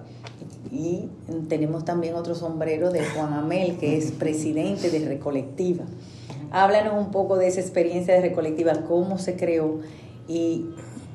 Y 0.71 1.09
tenemos 1.47 1.85
también 1.85 2.15
otro 2.15 2.33
sombrero 2.33 2.91
de 2.91 3.03
Juan 3.05 3.33
Amel, 3.33 3.77
que 3.77 3.97
es 3.97 4.11
presidente 4.11 4.89
de 4.89 5.05
Recolectiva. 5.05 5.85
Háblanos 6.51 6.93
un 6.93 7.11
poco 7.11 7.37
de 7.37 7.47
esa 7.47 7.59
experiencia 7.59 8.13
de 8.13 8.21
Recolectiva, 8.21 8.73
cómo 8.87 9.17
se 9.17 9.35
creó 9.35 9.81
y 10.27 10.65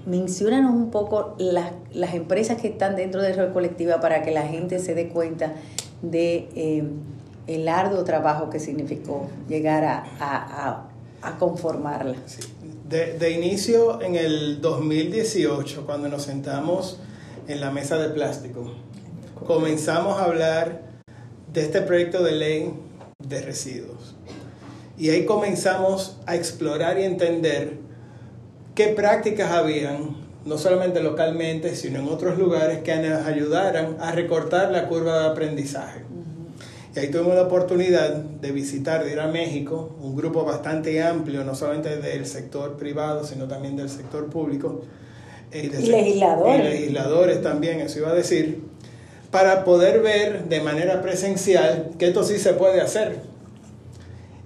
mencionanos 0.07 0.75
un 0.75 0.91
poco 0.91 1.35
las, 1.39 1.73
las 1.93 2.15
empresas 2.15 2.61
que 2.61 2.69
están 2.69 2.97
dentro 2.97 3.23
de 3.23 3.33
Recolectiva 3.33 4.01
para 4.01 4.23
que 4.23 4.31
la 4.31 4.43
gente 4.43 4.79
se 4.79 4.95
dé 4.95 5.09
cuenta 5.09 5.55
de... 6.03 6.49
Eh, 6.55 6.85
el 7.47 7.69
arduo 7.69 8.05
trabajo 8.05 8.51
que 8.51 8.61
significó 8.61 9.29
llegar 9.49 9.85
a, 9.85 10.05
a, 10.21 10.89
a, 11.23 11.39
conformarla. 11.39 12.17
De, 12.89 13.19
de, 13.19 13.31
inicio, 13.31 14.01
en 14.03 14.17
el 14.17 14.61
2018, 14.61 15.87
cuando 15.87 16.09
nos 16.09 16.23
sentamos 16.23 17.01
en 17.49 17.61
la 17.61 17.71
mesa 17.71 17.99
de 17.99 18.11
plástico, 18.11 18.73
comenzamos 19.47 20.21
a 20.21 20.25
hablar 20.25 20.83
de 21.53 21.63
este 21.63 21.81
proyecto 21.83 22.23
de 22.23 22.33
ley 22.33 22.75
de 23.19 23.43
residuos. 23.43 24.15
Y 24.99 25.11
ahí 25.11 25.25
comenzamos 25.25 26.19
a 26.27 26.37
explorar 26.37 26.99
y 26.99 27.05
entender 27.05 27.79
qué 28.75 28.89
prácticas 28.89 29.51
habían, 29.51 30.17
no 30.45 30.59
solamente 30.59 31.03
localmente, 31.03 31.75
sino 31.75 32.01
en 32.01 32.09
otros 32.09 32.39
lugares, 32.39 32.83
que 32.83 32.95
nos 32.97 33.27
ayudaran 33.27 33.97
a 34.01 34.13
recortar 34.13 34.71
la 34.71 34.89
curva 34.89 35.21
de 35.21 35.27
aprendizaje. 35.29 36.03
Y 36.95 36.99
ahí 36.99 37.09
tuvimos 37.09 37.35
la 37.35 37.43
oportunidad 37.43 38.17
de 38.17 38.53
visitar, 38.53 39.05
de 39.05 39.13
ir 39.13 39.21
a 39.21 39.27
México, 39.27 39.97
un 40.03 40.15
grupo 40.15 40.45
bastante 40.45 41.03
amplio, 41.03 41.43
no 41.43 41.55
solamente 41.55 41.97
del 41.97 42.27
sector 42.27 42.77
privado, 42.77 43.25
sino 43.25 43.49
también 43.49 43.77
del 43.77 43.89
sector 43.89 44.29
público. 44.29 44.83
Eh, 45.53 45.71
y, 45.73 45.87
legisladores. 45.87 46.61
Y 46.61 46.69
legisladores 46.69 47.43
también, 47.43 47.81
eso 47.81 48.01
iba 48.01 48.11
a 48.11 48.15
decir, 48.15 48.61
para 49.31 49.65
poder 49.65 50.03
ver 50.03 50.45
de 50.51 50.61
manera 50.61 51.01
presencial 51.01 51.93
que 51.99 52.09
esto 52.09 52.25
sí 52.25 52.39
se 52.39 52.53
puede 52.53 52.83
hacer. 52.83 53.21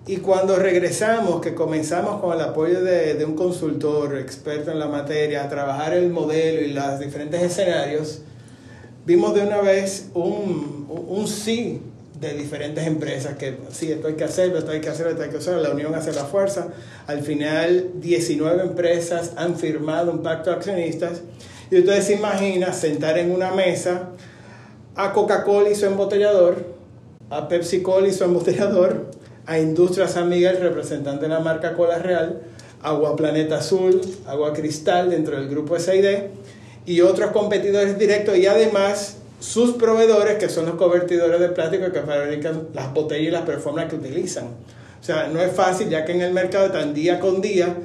Y 0.06 0.18
cuando 0.18 0.54
regresamos, 0.54 1.40
que 1.40 1.52
comenzamos 1.52 2.20
con 2.20 2.32
el 2.32 2.40
apoyo 2.40 2.84
de, 2.84 3.14
de 3.14 3.24
un 3.24 3.34
consultor 3.34 4.16
experto 4.18 4.70
en 4.70 4.78
la 4.78 4.86
materia, 4.86 5.42
a 5.42 5.48
trabajar 5.48 5.94
el 5.94 6.10
modelo 6.10 6.60
y 6.60 6.68
los 6.72 7.00
diferentes 7.00 7.42
escenarios, 7.42 8.22
vimos 9.04 9.34
de 9.34 9.40
una 9.40 9.60
vez 9.62 10.10
un, 10.14 10.86
un 11.08 11.26
sí 11.26 11.80
de 12.20 12.32
diferentes 12.32 12.86
empresas 12.86 13.36
que 13.36 13.56
sí, 13.70 13.92
esto 13.92 14.08
hay 14.08 14.14
que 14.14 14.24
hacerlo, 14.24 14.58
esto 14.58 14.70
hay 14.70 14.80
que 14.80 14.88
hacerlo, 14.88 15.12
esto 15.12 15.22
hay 15.22 15.30
que 15.30 15.36
hacerlo, 15.36 15.62
la 15.62 15.70
unión 15.70 15.94
hace 15.94 16.12
la 16.12 16.24
fuerza. 16.24 16.68
Al 17.06 17.20
final, 17.22 17.90
19 17.94 18.62
empresas 18.62 19.32
han 19.36 19.56
firmado 19.56 20.12
un 20.12 20.22
pacto 20.22 20.50
de 20.50 20.56
accionistas 20.56 21.20
y 21.70 21.78
ustedes 21.78 22.04
se 22.04 22.14
imaginan 22.14 22.72
sentar 22.72 23.18
en 23.18 23.30
una 23.30 23.50
mesa 23.50 24.10
a 24.94 25.12
Coca-Cola 25.12 25.68
y 25.68 25.74
su 25.74 25.86
embotellador, 25.86 26.74
a 27.28 27.48
Pepsi 27.48 27.82
Cola 27.82 28.08
y 28.08 28.12
su 28.12 28.24
embotellador, 28.24 29.10
a 29.44 29.58
Industria 29.58 30.08
San 30.08 30.28
Miguel, 30.28 30.58
representante 30.60 31.22
de 31.22 31.28
la 31.28 31.40
marca 31.40 31.74
Cola 31.74 31.98
Real, 31.98 32.40
Agua 32.82 33.14
Planeta 33.14 33.58
Azul, 33.58 34.00
Agua 34.26 34.52
Cristal 34.54 35.10
dentro 35.10 35.36
del 35.36 35.48
grupo 35.48 35.78
SID 35.78 36.06
y 36.86 37.00
otros 37.00 37.32
competidores 37.32 37.98
directos 37.98 38.38
y 38.38 38.46
además 38.46 39.18
sus 39.40 39.72
proveedores, 39.74 40.38
que 40.38 40.48
son 40.48 40.66
los 40.66 40.76
convertidores 40.76 41.40
de 41.40 41.48
plástico 41.48 41.92
que 41.92 42.00
fabrican 42.00 42.68
las 42.74 42.92
botellas 42.92 43.28
y 43.28 43.30
las 43.30 43.42
performances 43.42 43.90
que 43.90 44.06
utilizan. 44.06 44.46
O 45.00 45.04
sea, 45.04 45.28
no 45.28 45.40
es 45.40 45.52
fácil, 45.52 45.88
ya 45.88 46.04
que 46.04 46.12
en 46.12 46.22
el 46.22 46.32
mercado 46.32 46.66
están 46.66 46.94
día 46.94 47.20
con 47.20 47.40
día 47.40 47.76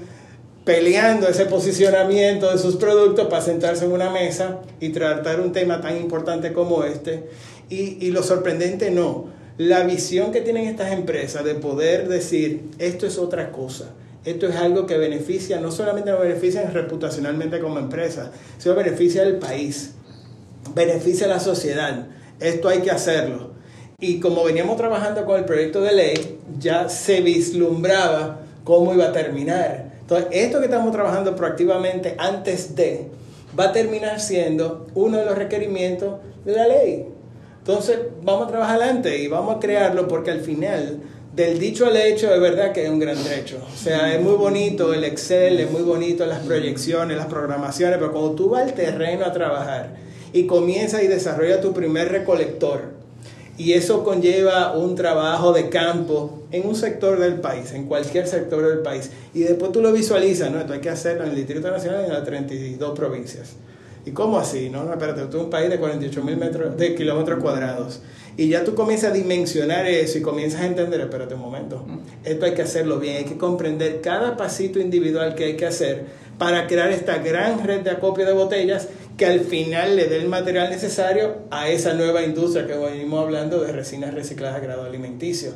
peleando 0.64 1.28
ese 1.28 1.46
posicionamiento 1.46 2.52
de 2.52 2.58
sus 2.58 2.76
productos 2.76 3.28
para 3.28 3.42
sentarse 3.42 3.86
en 3.86 3.92
una 3.92 4.10
mesa 4.10 4.60
y 4.80 4.90
tratar 4.90 5.40
un 5.40 5.52
tema 5.52 5.82
tan 5.82 5.98
importante 5.98 6.54
como 6.54 6.84
este. 6.84 7.30
Y, 7.70 8.06
y 8.06 8.12
lo 8.12 8.24
sorprendente 8.24 8.92
no, 8.92 9.28
la 9.58 9.84
visión 9.84 10.32
que 10.32 10.42
tienen 10.42 10.68
estas 10.68 10.92
empresas 10.92 11.44
de 11.44 11.56
poder 11.56 12.08
decir, 12.08 12.70
esto 12.80 13.06
es 13.06 13.18
otra 13.18 13.52
cosa. 13.52 13.92
Esto 14.24 14.48
es 14.48 14.56
algo 14.56 14.86
que 14.86 14.98
beneficia, 14.98 15.60
no 15.60 15.72
solamente 15.72 16.12
nos 16.12 16.22
beneficia 16.22 16.70
reputacionalmente 16.70 17.60
como 17.60 17.80
empresa, 17.80 18.32
sino 18.60 18.76
beneficia 18.76 19.24
al 19.24 19.38
país 19.38 19.96
beneficia 20.74 21.26
a 21.26 21.30
la 21.30 21.40
sociedad. 21.40 22.08
Esto 22.40 22.70
hay 22.70 22.80
que 22.80 22.92
hacerlo. 22.92 23.52
Y 24.00 24.20
como 24.20 24.44
veníamos 24.44 24.78
trabajando 24.78 25.26
con 25.26 25.38
el 25.38 25.46
proyecto 25.46 25.82
de 25.82 25.94
ley, 25.94 26.40
ya 26.60 26.90
se 26.90 27.22
vislumbraba 27.22 28.40
cómo 28.64 28.94
iba 28.94 29.06
a 29.06 29.12
terminar. 29.12 29.92
Entonces, 30.02 30.28
esto 30.32 30.60
que 30.60 30.66
estamos 30.66 30.92
trabajando 30.92 31.36
proactivamente 31.36 32.16
antes 32.18 32.76
de, 32.76 33.08
va 33.58 33.66
a 33.66 33.72
terminar 33.72 34.20
siendo 34.20 34.88
uno 34.96 35.18
de 35.18 35.26
los 35.26 35.38
requerimientos 35.38 36.16
de 36.44 36.52
la 36.54 36.68
ley. 36.68 37.06
Entonces, 37.60 38.00
vamos 38.24 38.48
a 38.48 38.50
trabajar 38.50 38.82
adelante 38.82 39.18
y 39.20 39.28
vamos 39.28 39.56
a 39.56 39.60
crearlo 39.60 40.08
porque 40.08 40.32
al 40.32 40.42
final, 40.42 41.00
del 41.36 41.60
dicho 41.60 41.86
al 41.86 41.96
hecho, 41.96 42.32
de 42.32 42.40
verdad 42.40 42.72
que 42.72 42.86
es 42.86 42.90
un 42.90 43.00
gran 43.00 43.18
trecho. 43.24 43.60
O 43.72 43.78
sea, 43.78 44.14
es 44.16 44.22
muy 44.22 44.34
bonito 44.34 44.96
el 44.96 45.04
Excel, 45.04 45.60
es 45.60 45.70
muy 45.70 45.84
bonito 45.84 46.26
las 46.26 46.40
proyecciones, 46.40 47.16
las 47.18 47.28
programaciones, 47.28 48.00
pero 48.00 48.12
cuando 48.12 48.32
tú 48.32 48.50
vas 48.50 48.64
al 48.64 48.74
terreno 48.74 49.26
a 49.26 49.32
trabajar, 49.32 49.92
y 50.34 50.48
comienza 50.48 51.04
y 51.04 51.08
desarrolla 51.08 51.62
tu 51.62 51.74
primer 51.74 52.10
recolector. 52.10 53.02
Y 53.58 53.74
eso 53.74 54.04
conlleva 54.04 54.76
un 54.76 54.96
trabajo 54.96 55.54
de 55.54 55.70
campo 55.70 56.42
en 56.52 56.68
un 56.68 56.76
sector 56.76 57.20
del 57.20 57.36
país, 57.36 57.74
en 57.74 57.86
cualquier 57.86 58.28
sector 58.28 58.68
del 58.68 58.80
país. 58.80 59.12
Y 59.34 59.42
después 59.42 59.72
tú 59.72 59.82
lo 59.82 59.92
visualizas, 59.92 60.52
¿no? 60.52 60.60
Esto 60.60 60.74
hay 60.74 60.80
que 60.80 60.90
hacerlo 60.90 61.24
en 61.24 61.32
el 61.32 61.36
Distrito 61.36 61.70
Nacional 61.70 62.02
y 62.02 62.06
en 62.06 62.14
las 62.14 62.24
32 62.24 62.98
provincias. 62.98 63.56
¿Y 64.06 64.12
cómo 64.12 64.40
así? 64.40 64.70
No, 64.70 64.84
no, 64.84 64.94
espérate, 64.94 65.22
tú 65.26 65.38
es 65.38 65.44
un 65.44 65.50
país 65.50 65.70
de 65.70 65.78
48 65.78 66.24
mil 66.24 66.38
metros 66.38 66.76
de 66.76 66.96
kilómetros 66.96 67.40
cuadrados. 67.40 68.02
Y 68.36 68.48
ya 68.48 68.64
tú 68.64 68.74
comienzas 68.74 69.12
a 69.12 69.14
dimensionar 69.14 69.86
eso 69.86 70.18
y 70.18 70.22
comienzas 70.22 70.62
a 70.62 70.66
entender, 70.66 71.02
espérate 71.02 71.36
un 71.36 71.42
momento, 71.42 71.86
esto 72.24 72.46
hay 72.46 72.54
que 72.54 72.62
hacerlo 72.62 72.98
bien, 72.98 73.18
hay 73.18 73.26
que 73.26 73.38
comprender 73.38 74.02
cada 74.02 74.38
pasito 74.38 74.80
individual 74.80 75.36
que 75.36 75.44
hay 75.44 75.58
que 75.58 75.66
hacer 75.66 76.06
para 76.38 76.66
crear 76.66 76.92
esta 76.92 77.18
gran 77.20 77.64
red 77.64 77.82
de 77.82 77.92
acopio 77.92 78.26
de 78.26 78.34
botellas 78.34 78.88
que 79.18 79.26
al 79.26 79.42
final 79.42 79.96
le 79.96 80.06
dé 80.06 80.18
el 80.18 80.30
material 80.30 80.70
necesario 80.70 81.38
a 81.52 81.70
esa 81.70 81.94
nueva 81.94 82.24
industria 82.24 82.66
que 82.66 82.76
venimos 82.76 83.24
hablando 83.24 83.62
de 83.62 83.72
resinas 83.72 84.14
recicladas 84.14 84.58
a 84.58 84.60
grado 84.60 84.84
alimenticio. 84.84 85.52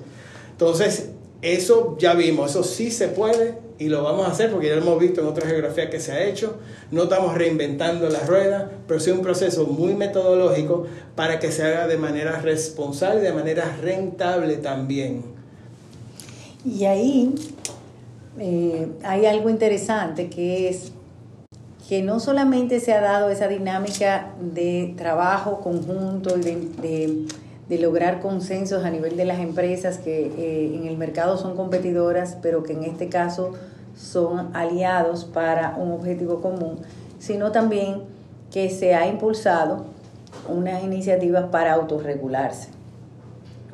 Entonces, 0.52 1.10
eso 1.42 1.96
ya 2.00 2.14
vimos, 2.14 2.52
eso 2.52 2.64
sí 2.64 2.92
se 2.92 3.08
puede 3.08 3.56
y 3.78 3.90
lo 3.90 4.04
vamos 4.04 4.26
a 4.28 4.32
hacer 4.32 4.52
porque 4.52 4.68
ya 4.68 4.76
lo 4.76 4.82
hemos 4.82 5.00
visto 5.00 5.22
en 5.22 5.28
otras 5.28 5.50
geografías 5.50 5.90
que 5.90 6.00
se 6.00 6.12
ha 6.14 6.24
hecho. 6.24 6.58
No 6.92 7.04
estamos 7.04 7.36
reinventando 7.36 8.10
la 8.10 8.20
rueda, 8.20 8.72
pero 8.88 9.00
sí 9.00 9.12
un 9.12 9.22
proceso 9.22 9.66
muy 9.66 9.96
metodológico 9.96 10.86
para 11.16 11.40
que 11.40 11.52
se 11.52 11.64
haga 11.64 11.88
de 11.88 11.98
manera 11.98 12.40
responsable 12.40 13.22
y 13.22 13.24
de 13.24 13.34
manera 13.34 13.78
rentable 13.82 14.58
también. 14.58 15.24
Y 16.66 16.86
ahí 16.86 17.36
eh, 18.40 18.88
hay 19.04 19.26
algo 19.26 19.50
interesante 19.50 20.30
que 20.30 20.70
es 20.70 20.92
que 21.88 22.02
no 22.02 22.20
solamente 22.20 22.80
se 22.80 22.94
ha 22.94 23.02
dado 23.02 23.30
esa 23.30 23.48
dinámica 23.48 24.34
de 24.40 24.94
trabajo 24.98 25.60
conjunto 25.60 26.36
y 26.38 26.42
de, 26.42 27.28
de, 27.70 27.80
lograr 27.80 28.22
consensos 28.22 28.84
a 28.84 28.90
nivel 28.90 29.18
de 29.18 29.26
las 29.26 29.40
empresas 29.40 30.00
que 30.00 30.28
eh, 30.38 30.76
en 30.76 30.88
el 30.88 30.98
mercado 30.98 31.38
son 31.38 31.56
competidoras, 31.56 32.38
pero 32.42 32.64
que 32.64 32.74
en 32.74 32.84
este 32.84 33.10
caso 33.10 33.54
son 33.96 34.56
aliados 34.56 35.26
para 35.26 35.76
un 35.78 35.92
objetivo 35.92 36.42
común, 36.42 36.80
sino 37.20 37.52
también 37.52 38.02
que 38.52 38.70
se 38.70 38.96
ha 38.96 39.08
impulsado 39.08 39.86
unas 40.48 40.84
iniciativas 40.84 41.46
para 41.52 41.74
autorregularse, 41.74 42.70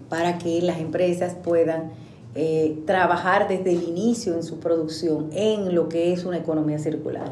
para 0.09 0.37
que 0.37 0.61
las 0.61 0.79
empresas 0.79 1.35
puedan 1.35 1.91
eh, 2.35 2.81
trabajar 2.85 3.47
desde 3.47 3.71
el 3.71 3.83
inicio 3.83 4.33
en 4.33 4.43
su 4.43 4.59
producción 4.59 5.29
en 5.33 5.73
lo 5.75 5.87
que 5.87 6.11
es 6.11 6.25
una 6.25 6.37
economía 6.37 6.79
circular. 6.79 7.29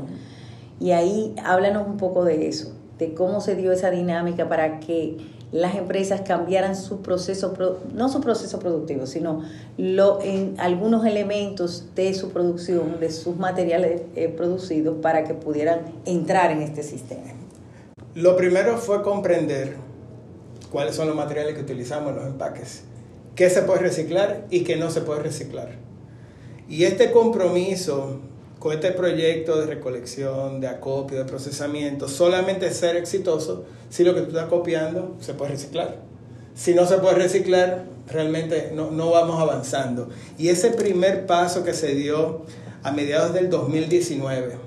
Y 0.80 0.92
ahí 0.92 1.36
háblanos 1.44 1.88
un 1.88 1.98
poco 1.98 2.24
de 2.24 2.48
eso, 2.48 2.74
de 2.98 3.14
cómo 3.14 3.42
se 3.42 3.56
dio 3.56 3.72
esa 3.72 3.92
dinámica 3.92 4.48
para 4.48 4.80
que 4.80 5.18
las 5.52 5.76
empresas 5.76 6.22
cambiaran 6.22 6.76
su 6.76 7.02
proceso, 7.02 7.54
no 7.94 8.10
su 8.10 8.22
proceso 8.22 8.60
productivo, 8.60 9.08
sino 9.08 9.44
algunos 10.58 11.06
elementos 11.06 11.86
de 11.96 12.14
su 12.14 12.30
producción, 12.30 13.00
de 13.00 13.12
sus 13.12 13.36
materiales 13.38 14.02
eh, 14.16 14.30
producidos, 14.30 14.98
para 15.02 15.24
que 15.24 15.34
pudieran 15.34 15.82
entrar 16.06 16.52
en 16.52 16.62
este 16.62 16.84
sistema. 16.84 17.24
Lo 18.14 18.36
primero 18.38 18.78
fue 18.78 19.02
comprender 19.02 19.76
cuáles 20.72 20.96
son 20.96 21.08
los 21.08 21.16
materiales 21.16 21.56
que 21.56 21.62
utilizamos 21.62 22.12
en 22.12 22.16
los 22.18 22.26
empaques, 22.28 22.84
qué 23.36 23.50
se 23.50 23.64
puede 23.64 23.80
reciclar 23.80 24.46
y 24.52 24.64
qué 24.64 24.76
no 24.76 24.92
se 24.92 25.02
puede 25.02 25.24
reciclar. 25.24 25.70
Y 26.68 26.84
este 26.84 27.12
compromiso 27.12 28.20
con 28.60 28.74
este 28.74 28.92
proyecto 28.92 29.60
de 29.60 29.66
recolección, 29.66 30.60
de 30.60 30.68
acopio, 30.68 31.18
de 31.18 31.26
procesamiento, 31.26 32.10
solamente 32.10 32.72
ser 32.72 32.98
exitoso 32.98 33.64
si 33.90 34.04
lo 34.04 34.14
que 34.14 34.22
tú 34.22 34.28
estás 34.28 34.48
copiando 34.48 35.16
se 35.22 35.34
puede 35.34 35.52
reciclar. 35.52 35.96
Si 36.56 36.76
no 36.76 36.86
se 36.86 36.98
puede 36.98 37.16
reciclar, 37.16 37.86
realmente 38.12 38.72
no, 38.76 38.92
no 38.92 39.12
vamos 39.12 39.40
avanzando. 39.40 40.10
Y 40.38 40.50
ese 40.50 40.72
primer 40.72 41.26
paso 41.26 41.64
que 41.64 41.74
se 41.74 41.96
dio 41.96 42.42
a 42.84 42.92
mediados 42.92 43.34
del 43.34 43.50
2019, 43.50 44.58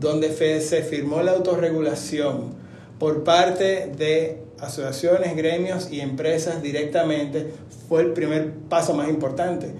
donde 0.00 0.32
se 0.60 0.82
firmó 0.82 1.22
la 1.22 1.32
autorregulación 1.32 2.54
por 2.98 3.22
parte 3.22 3.92
de 3.98 4.42
asociaciones, 4.60 5.36
gremios 5.36 5.90
y 5.90 6.00
empresas 6.00 6.62
directamente, 6.62 7.52
fue 7.86 8.00
el 8.00 8.12
primer 8.14 8.52
paso 8.70 8.94
más 8.94 9.10
importante 9.10 9.74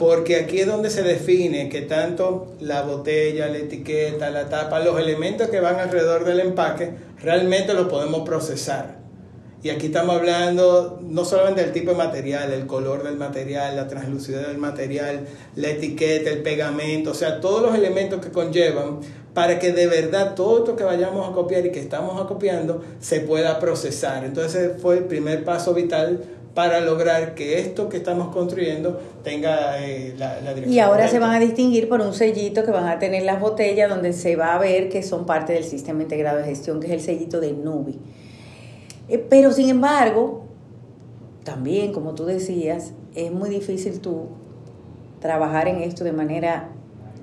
porque 0.00 0.36
aquí 0.36 0.60
es 0.60 0.66
donde 0.66 0.88
se 0.88 1.02
define 1.02 1.68
que 1.68 1.82
tanto 1.82 2.54
la 2.58 2.80
botella, 2.80 3.48
la 3.48 3.58
etiqueta, 3.58 4.30
la 4.30 4.48
tapa, 4.48 4.80
los 4.80 4.98
elementos 4.98 5.50
que 5.50 5.60
van 5.60 5.78
alrededor 5.78 6.24
del 6.24 6.40
empaque, 6.40 6.92
realmente 7.22 7.74
los 7.74 7.86
podemos 7.88 8.26
procesar. 8.26 8.96
Y 9.62 9.68
aquí 9.68 9.88
estamos 9.88 10.16
hablando 10.16 11.00
no 11.02 11.26
solamente 11.26 11.60
del 11.60 11.72
tipo 11.72 11.90
de 11.90 11.98
material, 11.98 12.50
el 12.50 12.66
color 12.66 13.02
del 13.02 13.18
material, 13.18 13.76
la 13.76 13.88
translucidez 13.88 14.46
del 14.46 14.56
material, 14.56 15.26
la 15.54 15.68
etiqueta, 15.68 16.30
el 16.30 16.40
pegamento, 16.40 17.10
o 17.10 17.14
sea, 17.14 17.38
todos 17.42 17.60
los 17.60 17.74
elementos 17.74 18.24
que 18.24 18.30
conllevan 18.30 19.00
para 19.34 19.58
que 19.58 19.72
de 19.74 19.86
verdad 19.86 20.34
todo 20.34 20.60
esto 20.60 20.76
que 20.76 20.84
vayamos 20.84 21.28
a 21.28 21.32
copiar 21.34 21.66
y 21.66 21.72
que 21.72 21.80
estamos 21.80 22.18
acopiando 22.18 22.82
se 23.00 23.20
pueda 23.20 23.60
procesar. 23.60 24.24
Entonces 24.24 24.80
fue 24.80 24.96
el 24.96 25.04
primer 25.04 25.44
paso 25.44 25.74
vital 25.74 26.24
para 26.54 26.80
lograr 26.80 27.34
que 27.34 27.60
esto 27.60 27.88
que 27.88 27.98
estamos 27.98 28.34
construyendo 28.34 29.00
tenga 29.22 29.84
eh, 29.84 30.14
la, 30.18 30.40
dirección. 30.40 30.72
Y 30.72 30.80
ahora 30.80 31.08
se 31.08 31.18
van 31.18 31.30
a 31.30 31.38
distinguir 31.38 31.88
por 31.88 32.00
un 32.00 32.12
sellito 32.12 32.64
que 32.64 32.70
van 32.70 32.88
a 32.88 32.98
tener 32.98 33.22
las 33.22 33.40
botellas 33.40 33.88
donde 33.88 34.12
se 34.12 34.36
va 34.36 34.54
a 34.54 34.58
ver 34.58 34.88
que 34.88 35.02
son 35.02 35.26
parte 35.26 35.52
del 35.52 35.64
sistema 35.64 36.02
integrado 36.02 36.38
de 36.38 36.44
gestión, 36.44 36.80
que 36.80 36.88
es 36.88 36.92
el 36.92 37.00
sellito 37.00 37.40
de 37.40 37.52
Nubi. 37.52 37.98
Eh, 39.08 39.18
pero 39.18 39.52
sin 39.52 39.68
embargo, 39.68 40.44
también, 41.44 41.92
como 41.92 42.14
tú 42.14 42.24
decías, 42.24 42.92
es 43.14 43.30
muy 43.30 43.48
difícil 43.48 44.00
tú 44.00 44.26
trabajar 45.20 45.68
en 45.68 45.82
esto 45.82 46.04
de 46.04 46.12
manera 46.12 46.70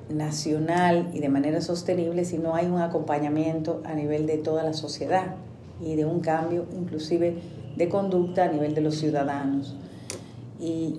nacional 0.09 1.09
y 1.13 1.19
de 1.19 1.29
manera 1.29 1.61
sostenible 1.61 2.23
si 2.23 2.37
no 2.37 2.55
hay 2.55 2.67
un 2.67 2.79
acompañamiento 2.79 3.81
a 3.83 3.93
nivel 3.93 4.25
de 4.25 4.37
toda 4.37 4.63
la 4.63 4.73
sociedad 4.73 5.35
y 5.81 5.95
de 5.95 6.05
un 6.05 6.21
cambio 6.21 6.65
inclusive 6.77 7.35
de 7.77 7.89
conducta 7.89 8.45
a 8.45 8.47
nivel 8.47 8.73
de 8.73 8.81
los 8.81 8.95
ciudadanos. 8.95 9.75
Y 10.59 10.95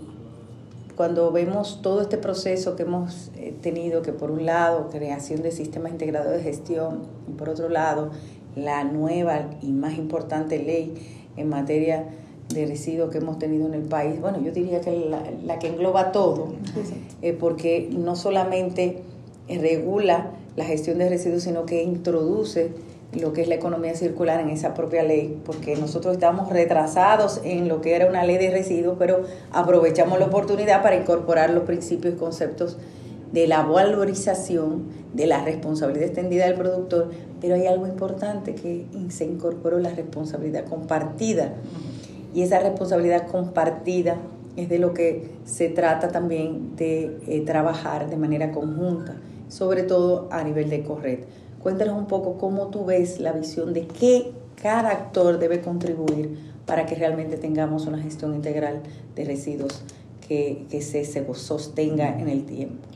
cuando 0.97 1.31
vemos 1.33 1.81
todo 1.83 2.01
este 2.01 2.19
proceso 2.19 2.77
que 2.77 2.85
hemos 2.85 3.31
eh, 3.37 3.55
tenido, 3.61 4.03
que 4.03 4.13
por 4.13 4.31
un 4.31 4.47
lado, 4.47 4.89
creación 4.91 5.43
de 5.43 5.51
sistemas 5.51 5.93
integrados 5.93 6.33
de 6.33 6.43
gestión, 6.43 7.01
y 7.29 7.33
por 7.33 7.49
otro 7.49 7.69
lado, 7.69 8.11
la 8.57 8.85
nueva 8.85 9.51
y 9.63 9.73
más 9.73 9.97
importante 9.99 10.59
ley 10.59 10.95
en 11.37 11.49
materia 11.49 12.07
de 12.49 12.67
residuos 12.67 13.11
que 13.11 13.19
hemos 13.19 13.39
tenido 13.39 13.67
en 13.67 13.75
el 13.75 13.83
país, 13.83 14.21
bueno, 14.21 14.41
yo 14.41 14.53
diría 14.53 14.81
que 14.81 15.11
la, 15.45 15.59
que 15.59 15.69
engloba 15.69 16.13
todo, 16.13 16.49
eh, 17.23 17.33
porque 17.33 17.91
no 17.93 18.17
solamente 18.17 19.03
regula 19.49 20.31
la 20.57 20.65
gestión 20.65 20.99
de 20.99 21.09
residuos, 21.09 21.43
sino 21.43 21.67
que 21.67 21.83
introduce 21.83 22.73
lo 23.13 23.33
que 23.33 23.41
es 23.41 23.49
la 23.49 23.55
economía 23.55 23.95
circular 23.95 24.41
en 24.41 24.51
esa 24.51 24.75
propia 24.75 25.03
ley, 25.03 25.41
porque 25.45 25.77
nosotros 25.77 26.15
estamos 26.15 26.51
retrasados 26.51 27.41
en 27.43 27.69
lo 27.69 27.81
que 27.81 27.97
era 27.97 28.07
una 28.07 28.25
ley 28.25 28.37
de 28.37 28.51
residuos, 28.51 28.97
pero 28.99 29.23
aprovechamos 29.51 30.19
la 30.19 30.27
oportunidad 30.27 30.83
para 30.83 30.97
incorporar 30.97 31.51
los 31.51 31.65
principios 31.65 32.15
y 32.15 32.17
conceptos 32.19 32.77
de 33.33 33.47
la 33.47 33.63
valorización, 33.63 34.85
de 35.15 35.27
la 35.27 35.43
responsabilidad 35.43 36.07
extendida 36.07 36.47
del 36.47 36.55
productor, 36.55 37.11
pero 37.41 37.55
hay 37.55 37.67
algo 37.67 37.87
importante 37.87 38.55
que 38.55 38.87
se 39.09 39.25
incorporó 39.25 39.79
la 39.79 39.91
responsabilidad 39.91 40.67
compartida. 40.67 41.55
Y 42.35 42.43
esa 42.43 42.59
responsabilidad 42.61 43.27
compartida 43.27 44.17
es 44.57 44.69
de 44.69 44.79
lo 44.79 44.93
que 44.93 45.31
se 45.45 45.69
trata 45.69 46.09
también 46.09 46.77
de 46.77 47.17
eh, 47.27 47.43
trabajar 47.47 48.11
de 48.11 48.17
manera 48.17 48.51
conjunta, 48.53 49.17
sobre 49.49 49.83
todo 49.83 50.29
a 50.31 50.43
nivel 50.43 50.69
de 50.69 50.83
corred 50.83 51.21
Cuéntanos 51.63 51.99
un 51.99 52.07
poco 52.07 52.39
cómo 52.39 52.69
tú 52.69 52.85
ves 52.85 53.21
la 53.21 53.33
visión 53.33 53.73
de 53.73 53.87
qué 53.87 54.33
cada 54.61 54.91
actor 54.91 55.39
debe 55.39 55.61
contribuir 55.61 56.39
para 56.67 56.87
que 56.87 56.95
realmente 56.95 57.37
tengamos 57.37 57.87
una 57.87 57.99
gestión 57.99 58.35
integral 58.35 58.83
de 59.15 59.25
residuos 59.25 59.83
que, 60.29 60.67
se, 60.83 61.05
sostenga 61.35 62.09
en 62.19 62.29
el 62.29 62.45
tiempo. 62.45 62.87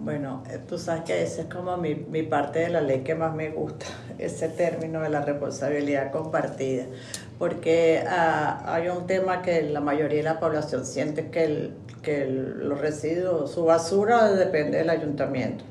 Bueno, 0.00 0.42
eh, 0.50 0.58
tú 0.68 0.76
sabes 0.76 1.04
que 1.04 1.22
esa 1.22 1.42
es 1.42 1.46
como 1.46 1.76
mi, 1.76 1.94
mi, 1.94 2.22
parte 2.24 2.58
de 2.58 2.68
la 2.68 2.80
ley 2.80 3.00
que 3.00 3.14
más 3.14 3.34
me 3.34 3.50
gusta, 3.50 3.86
ese 4.18 4.48
término 4.48 5.00
de 5.00 5.08
la 5.08 5.22
responsabilidad 5.22 6.10
compartida, 6.10 6.84
porque 7.38 8.04
ah, 8.06 8.62
hay 8.66 8.88
un 8.88 9.06
tema 9.06 9.40
que 9.40 9.62
la 9.62 9.80
mayoría 9.80 10.18
de 10.18 10.24
la 10.24 10.40
población 10.40 10.84
siente 10.84 11.30
que, 11.30 11.44
el, 11.44 11.74
que 12.02 12.26
los 12.26 12.80
residuos, 12.80 13.52
su 13.52 13.64
basura 13.64 14.30
depende 14.32 14.78
del 14.78 14.90
ayuntamiento 14.90 15.64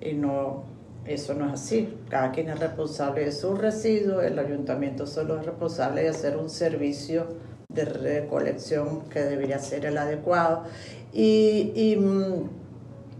y 0.00 0.14
no, 0.14 0.64
eso 1.04 1.34
no 1.34 1.46
es 1.46 1.52
así. 1.54 1.96
Cada 2.08 2.32
quien 2.32 2.48
es 2.50 2.58
responsable 2.58 3.24
de 3.24 3.32
sus 3.32 3.58
residuos, 3.58 4.24
el 4.24 4.38
ayuntamiento 4.38 5.06
solo 5.06 5.38
es 5.38 5.46
responsable 5.46 6.02
de 6.02 6.10
hacer 6.10 6.36
un 6.36 6.50
servicio 6.50 7.26
de 7.68 7.84
recolección 7.84 9.08
que 9.08 9.20
debería 9.20 9.58
ser 9.58 9.86
el 9.86 9.98
adecuado. 9.98 10.64
Y, 11.12 11.96
mm, 11.98 12.58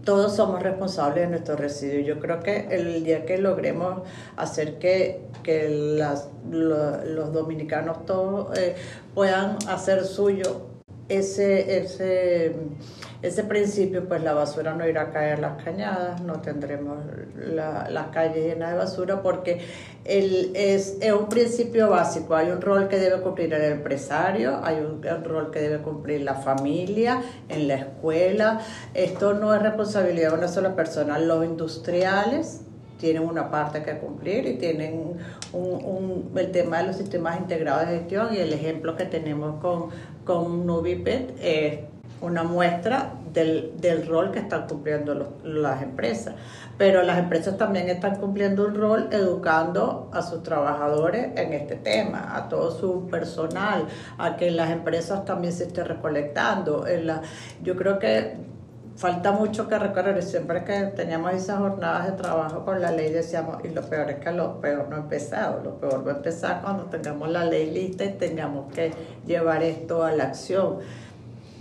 todos 0.03 0.35
somos 0.35 0.63
responsables 0.63 1.25
de 1.25 1.29
nuestros 1.29 1.59
residuos. 1.59 2.05
Yo 2.05 2.19
creo 2.19 2.39
que 2.39 2.67
el 2.71 3.03
día 3.03 3.25
que 3.25 3.37
logremos 3.37 4.03
hacer 4.37 4.79
que, 4.79 5.27
los 6.49 7.33
dominicanos 7.33 8.05
todos 8.05 8.57
eh, 8.57 8.75
puedan 9.13 9.57
hacer 9.67 10.05
suyo 10.05 10.68
ese, 11.09 11.79
ese 11.79 12.55
ese 13.21 13.43
principio, 13.43 14.07
pues 14.07 14.23
la 14.23 14.33
basura 14.33 14.73
no 14.75 14.87
irá 14.87 15.01
a 15.03 15.11
caer 15.11 15.39
las 15.39 15.61
cañadas, 15.61 16.21
no 16.21 16.39
tendremos 16.39 16.99
la, 17.35 17.89
las 17.89 18.07
calles 18.07 18.45
llenas 18.45 18.71
de 18.71 18.77
basura, 18.77 19.21
porque 19.21 19.59
el, 20.05 20.51
es, 20.55 20.95
es, 21.01 21.11
un 21.11 21.27
principio 21.27 21.89
básico. 21.89 22.33
Hay 22.35 22.49
un 22.49 22.61
rol 22.61 22.87
que 22.87 22.97
debe 22.97 23.21
cumplir 23.21 23.53
el 23.53 23.73
empresario, 23.73 24.61
hay 24.63 24.77
un, 24.77 25.03
rol 25.25 25.51
que 25.51 25.59
debe 25.59 25.79
cumplir 25.79 26.21
la 26.21 26.35
familia, 26.35 27.21
en 27.49 27.67
la 27.67 27.75
escuela. 27.75 28.61
Esto 28.93 29.33
no 29.33 29.53
es 29.53 29.61
responsabilidad 29.61 30.29
de 30.31 30.37
una 30.37 30.47
sola 30.47 30.73
persona. 30.77 31.19
Los 31.19 31.43
industriales 31.43 32.61
tienen 32.99 33.23
una 33.23 33.49
parte 33.49 33.81
que 33.81 33.97
cumplir 33.97 34.45
y 34.45 34.57
tienen 34.57 35.17
un, 35.53 36.31
el 36.35 36.51
tema 36.51 36.79
de 36.79 36.87
los 36.87 36.97
sistemas 36.97 37.39
integrados 37.39 37.87
de 37.87 37.99
gestión 37.99 38.27
y 38.33 38.37
el 38.37 38.53
ejemplo 38.53 38.95
que 38.95 39.05
tenemos 39.05 39.59
con, 39.61 39.89
con 40.25 40.65
Nubipet 40.67 41.33
es 41.41 41.79
una 42.21 42.43
muestra 42.43 43.13
del, 43.33 43.71
del 43.79 44.05
rol 44.05 44.31
que 44.31 44.39
están 44.39 44.67
cumpliendo 44.67 45.13
los- 45.15 45.29
las 45.43 45.81
empresas. 45.81 46.35
Pero 46.77 47.03
las 47.03 47.17
empresas 47.17 47.57
también 47.57 47.89
están 47.89 48.17
cumpliendo 48.17 48.65
un 48.67 48.75
rol 48.75 49.07
educando 49.11 50.09
a 50.13 50.21
sus 50.21 50.43
trabajadores 50.43 51.29
en 51.37 51.53
este 51.53 51.75
tema, 51.75 52.35
a 52.35 52.49
todo 52.49 52.71
su 52.71 53.07
personal, 53.07 53.85
a 54.17 54.35
que 54.35 54.51
las 54.51 54.69
empresas 54.71 55.23
también 55.25 55.53
se 55.53 55.65
estén 55.65 55.85
recolectando. 55.85 56.87
En 56.87 57.07
la, 57.07 57.21
yo 57.63 57.75
creo 57.77 57.99
que 57.99 58.35
falta 58.99 59.31
mucho 59.31 59.69
que 59.69 59.79
recorrer 59.79 60.21
siempre 60.21 60.65
que 60.65 60.77
teníamos 60.93 61.33
esas 61.33 61.59
jornadas 61.59 62.07
de 62.07 62.11
trabajo 62.21 62.65
con 62.65 62.81
la 62.81 62.91
ley 62.91 63.13
decíamos, 63.13 63.63
y 63.63 63.69
lo 63.69 63.81
peor 63.81 64.09
es 64.09 64.17
que 64.17 64.31
lo 64.33 64.59
peor 64.59 64.89
no 64.89 64.97
ha 64.97 64.99
empezado, 64.99 65.63
lo 65.63 65.79
peor 65.79 66.05
va 66.05 66.11
a 66.11 66.15
empezar 66.17 66.61
cuando 66.61 66.83
tengamos 66.83 67.29
la 67.29 67.45
ley 67.45 67.71
lista 67.71 68.03
y 68.03 68.09
tengamos 68.15 68.73
que 68.73 68.91
llevar 69.25 69.63
esto 69.63 70.03
a 70.03 70.11
la 70.11 70.25
acción. 70.25 70.79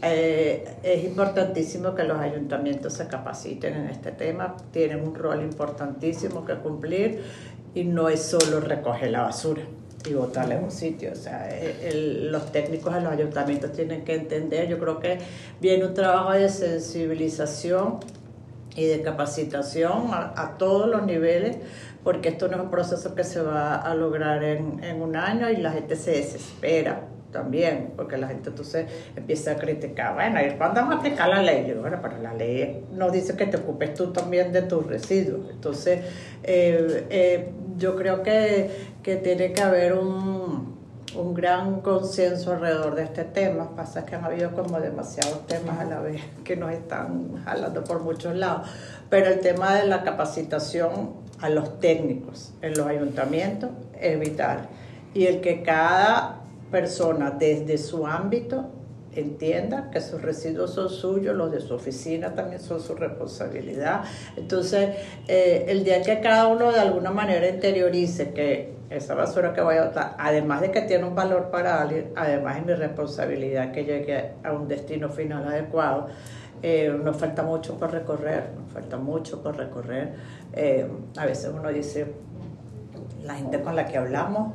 Eh, 0.03 0.69
es 0.83 1.05
importantísimo 1.05 1.95
que 1.95 2.03
los 2.03 2.19
ayuntamientos 2.19 2.95
se 2.95 3.07
capaciten 3.07 3.75
en 3.75 3.87
este 3.87 4.11
tema, 4.11 4.57
tienen 4.73 5.07
un 5.07 5.15
rol 5.15 5.41
importantísimo 5.41 6.45
que 6.45 6.57
cumplir 6.57 7.23
y 7.73 7.85
no 7.85 8.09
es 8.09 8.21
solo 8.21 8.59
recoger 8.59 9.13
la 9.13 9.23
basura 9.23 9.63
y 10.09 10.13
botarla 10.15 10.57
en 10.57 10.65
un 10.65 10.71
sitio. 10.71 11.11
O 11.13 11.17
sea, 11.17 11.49
el- 11.59 12.31
los 12.31 12.53
técnicos 12.53 12.95
de 12.95 13.01
los 13.01 13.13
ayuntamientos 13.13 13.73
tienen 13.73 14.05
que 14.05 14.15
entender, 14.15 14.69
yo 14.69 14.79
creo 14.79 15.01
que 15.01 15.19
viene 15.61 15.85
un 15.87 15.95
trabajo 15.95 16.33
de 16.33 16.49
sensibilización 16.49 17.99
y 18.77 18.85
de 18.87 19.03
capacitación 19.03 20.13
a, 20.13 20.33
a 20.37 20.57
todos 20.59 20.89
los 20.89 21.05
niveles, 21.05 21.57
porque 22.05 22.29
esto 22.29 22.49
no 22.49 22.57
es 22.57 22.63
un 22.63 22.71
proceso 22.71 23.15
que 23.15 23.25
se 23.25 23.43
va 23.43 23.75
a 23.77 23.95
lograr 23.95 24.45
en, 24.45 24.83
en 24.85 25.03
un 25.03 25.17
año 25.17 25.51
y 25.51 25.57
la 25.57 25.73
gente 25.73 25.97
se 25.97 26.13
desespera 26.13 27.03
también, 27.33 27.91
porque 27.97 28.17
la 28.17 28.29
gente 28.29 28.49
entonces 28.51 28.87
empieza 29.17 29.53
a 29.53 29.57
criticar, 29.57 30.15
bueno, 30.15 30.41
¿y 30.41 30.57
cuándo 30.57 30.81
vamos 30.81 30.95
a 30.95 30.99
aplicar 31.01 31.29
la 31.29 31.43
ley? 31.43 31.67
Yo 31.69 31.81
bueno, 31.81 31.99
pero 32.01 32.19
la 32.23 32.33
ley 32.35 32.85
no 32.93 33.11
dice 33.11 33.37
que 33.37 33.47
te 33.47 33.59
ocupes 33.59 33.93
tú 33.95 34.13
también 34.13 34.51
de 34.53 34.63
tus 34.63 34.87
residuos. 34.87 35.51
Entonces, 35.51 36.01
eh, 36.45 37.07
eh, 37.11 37.51
yo 37.79 37.97
creo 37.97 38.23
que, 38.23 38.71
que 39.03 39.17
tiene 39.17 39.53
que 39.53 39.63
haber 39.63 39.95
un, 39.95 40.77
un 41.17 41.35
gran 41.35 41.81
consenso 41.81 42.53
alrededor 42.53 42.95
de 42.95 43.05
este 43.05 43.25
tema. 43.25 43.75
Pasa 43.75 44.05
que 44.05 44.17
han 44.17 44.25
habido 44.25 44.53
como 44.53 44.81
demasiados 44.81 45.47
temas 45.47 45.79
a 45.81 45.85
la 45.85 46.01
vez 46.01 46.23
que 46.45 46.57
nos 46.57 46.73
están 46.73 47.37
jalando 47.45 47.85
por 47.85 48.03
muchos 48.03 48.35
lados. 48.35 48.69
Pero 49.09 49.29
el 49.29 49.41
tema 49.41 49.75
de 49.75 49.87
la 49.87 50.03
capacitación 50.03 51.15
a 51.41 51.49
los 51.49 51.81
técnicos 51.81 52.53
en 52.63 52.77
los 52.77 52.87
ayuntamientos 52.87 53.71
es 54.01 54.19
vital. 54.19 54.69
Y 55.15 55.27
el 55.27 55.41
que 55.41 55.63
cada 55.63 56.41
persona 56.71 57.31
desde 57.31 57.79
su 57.79 58.07
ámbito 58.07 58.71
entienda 59.21 59.91
que 59.91 60.01
sus 60.01 60.21
residuos 60.23 60.75
son 60.75 60.89
suyos, 60.89 61.37
los 61.37 61.51
de 61.51 61.61
su 61.61 61.75
oficina 61.75 62.35
también 62.35 62.61
son 62.61 62.81
su 62.81 62.95
responsabilidad. 62.95 64.05
Entonces, 64.37 64.97
eh, 65.27 65.67
el 65.69 65.85
día 65.85 66.03
que 66.03 66.21
cada 66.21 66.47
uno 66.47 66.73
de 66.73 66.81
alguna 66.81 67.11
manera 67.11 67.49
interiorice 67.49 68.33
que 68.33 68.77
esa 68.91 69.15
basura 69.15 69.53
que 69.53 69.61
voy 69.61 69.77
a 69.77 69.87
botar, 69.87 70.17
además 70.19 70.63
de 70.63 70.71
que 70.71 70.83
tiene 70.83 71.05
un 71.05 71.15
valor 71.15 71.51
para 71.51 71.83
alguien, 71.83 72.11
además 72.17 72.59
es 72.59 72.67
mi 72.67 72.75
responsabilidad 72.75 73.71
que 73.73 73.85
llegue 73.85 74.33
a 74.43 74.53
un 74.53 74.67
destino 74.67 75.11
final 75.11 75.47
adecuado, 75.47 76.09
eh, 76.63 76.97
nos 77.03 77.17
falta 77.17 77.43
mucho 77.43 77.79
por 77.79 77.93
recorrer, 77.93 78.51
nos 78.59 78.73
falta 78.73 78.97
mucho 78.97 79.43
por 79.43 79.57
recorrer. 79.57 80.15
Eh, 80.55 80.89
a 81.17 81.27
veces 81.27 81.53
uno 81.55 81.69
dice, 81.69 82.07
la 83.23 83.35
gente 83.35 83.61
con 83.61 83.77
la 83.77 83.87
que 83.87 83.99
hablamos, 83.99 84.55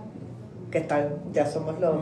que 0.73 0.79
están, 0.79 1.31
ya 1.31 1.45
somos 1.45 1.79
los, 1.79 1.95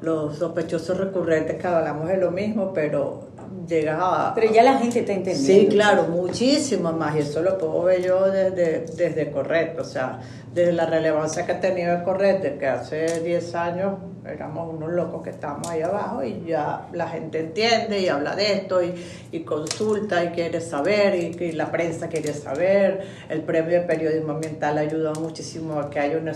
los 0.00 0.38
sospechosos 0.38 0.96
recurrentes 0.96 1.60
que 1.60 1.66
hablamos 1.66 2.08
de 2.08 2.16
lo 2.16 2.30
mismo, 2.30 2.72
pero 2.72 3.24
llegas 3.66 3.98
a... 4.00 4.32
Pero 4.34 4.52
ya 4.52 4.62
la 4.62 4.78
gente 4.78 5.00
está 5.00 5.12
entendiendo. 5.12 5.70
Sí, 5.70 5.76
claro, 5.76 6.04
muchísimo 6.04 6.92
más. 6.92 7.16
Y 7.16 7.20
eso 7.20 7.42
lo 7.42 7.58
puedo 7.58 7.82
ver 7.84 8.02
yo 8.02 8.30
desde, 8.30 8.86
desde 8.96 9.30
Correcto. 9.30 9.82
O 9.82 9.84
sea, 9.84 10.20
desde 10.52 10.72
la 10.72 10.86
relevancia 10.86 11.44
que 11.44 11.52
ha 11.52 11.60
tenido 11.60 11.94
el 11.94 12.02
Correcto, 12.02 12.58
que 12.58 12.66
hace 12.66 13.20
10 13.20 13.54
años 13.54 13.94
éramos 14.28 14.74
unos 14.74 14.90
locos 14.90 15.22
que 15.22 15.30
estábamos 15.30 15.68
ahí 15.68 15.82
abajo 15.82 16.22
y 16.24 16.44
ya 16.46 16.88
la 16.92 17.08
gente 17.08 17.40
entiende 17.40 18.00
y 18.00 18.08
habla 18.08 18.34
de 18.34 18.52
esto 18.54 18.82
y, 18.82 18.94
y 19.32 19.40
consulta 19.40 20.24
y 20.24 20.28
quiere 20.28 20.60
saber 20.60 21.14
y, 21.14 21.44
y 21.44 21.52
la 21.52 21.70
prensa 21.70 22.08
quiere 22.08 22.32
saber. 22.32 23.06
El 23.28 23.42
premio 23.42 23.80
de 23.80 23.86
periodismo 23.86 24.32
ambiental 24.32 24.78
ha 24.78 24.80
ayudado 24.80 25.20
muchísimo 25.20 25.78
a 25.78 25.90
que 25.90 26.00
haya 26.00 26.18
una, 26.18 26.32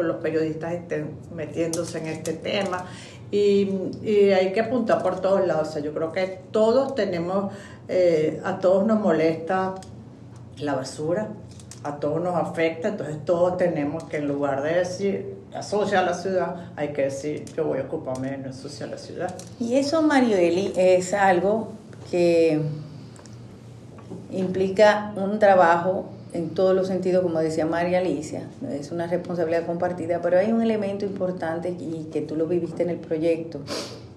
los 0.00 0.16
periodistas 0.16 0.72
estén 0.72 1.10
metiéndose 1.34 1.98
en 1.98 2.06
este 2.06 2.32
tema. 2.34 2.86
Y, 3.30 3.70
y, 4.02 4.30
hay 4.32 4.52
que 4.52 4.60
apuntar 4.60 5.02
por 5.02 5.20
todos 5.20 5.46
lados. 5.46 5.68
O 5.68 5.72
sea, 5.72 5.82
yo 5.82 5.92
creo 5.92 6.12
que 6.12 6.40
todos 6.50 6.94
tenemos, 6.94 7.52
eh, 7.88 8.40
a 8.44 8.58
todos 8.58 8.86
nos 8.86 9.00
molesta 9.00 9.74
la 10.58 10.74
basura, 10.74 11.28
a 11.82 11.96
todos 11.96 12.22
nos 12.22 12.34
afecta, 12.34 12.88
entonces 12.88 13.24
todos 13.24 13.56
tenemos 13.56 14.04
que 14.04 14.18
en 14.18 14.28
lugar 14.28 14.62
de 14.62 14.74
decir 14.74 15.36
asocia 15.54 16.00
a 16.00 16.02
la 16.02 16.14
ciudad, 16.14 16.70
hay 16.76 16.88
que 16.88 17.02
decir 17.02 17.44
yo 17.56 17.64
voy 17.64 17.78
a 17.78 17.82
ocuparme 17.82 18.30
de 18.30 18.38
no 18.38 18.50
asociar 18.50 18.90
la 18.90 18.98
ciudad. 18.98 19.34
Y 19.58 19.76
eso, 19.76 20.02
Mario 20.02 20.36
Eli, 20.36 20.72
es 20.76 21.14
algo 21.14 21.68
que 22.10 22.60
implica 24.30 25.12
un 25.16 25.38
trabajo 25.38 26.06
en 26.32 26.50
todos 26.50 26.74
los 26.74 26.88
sentidos, 26.88 27.22
como 27.22 27.38
decía 27.38 27.66
María 27.66 27.98
Alicia, 27.98 28.48
es 28.70 28.92
una 28.92 29.06
responsabilidad 29.06 29.66
compartida, 29.66 30.20
pero 30.20 30.38
hay 30.38 30.52
un 30.52 30.60
elemento 30.60 31.04
importante 31.04 31.70
y 31.70 32.08
que 32.12 32.20
tú 32.20 32.36
lo 32.36 32.46
viviste 32.46 32.82
en 32.82 32.90
el 32.90 32.98
proyecto, 32.98 33.60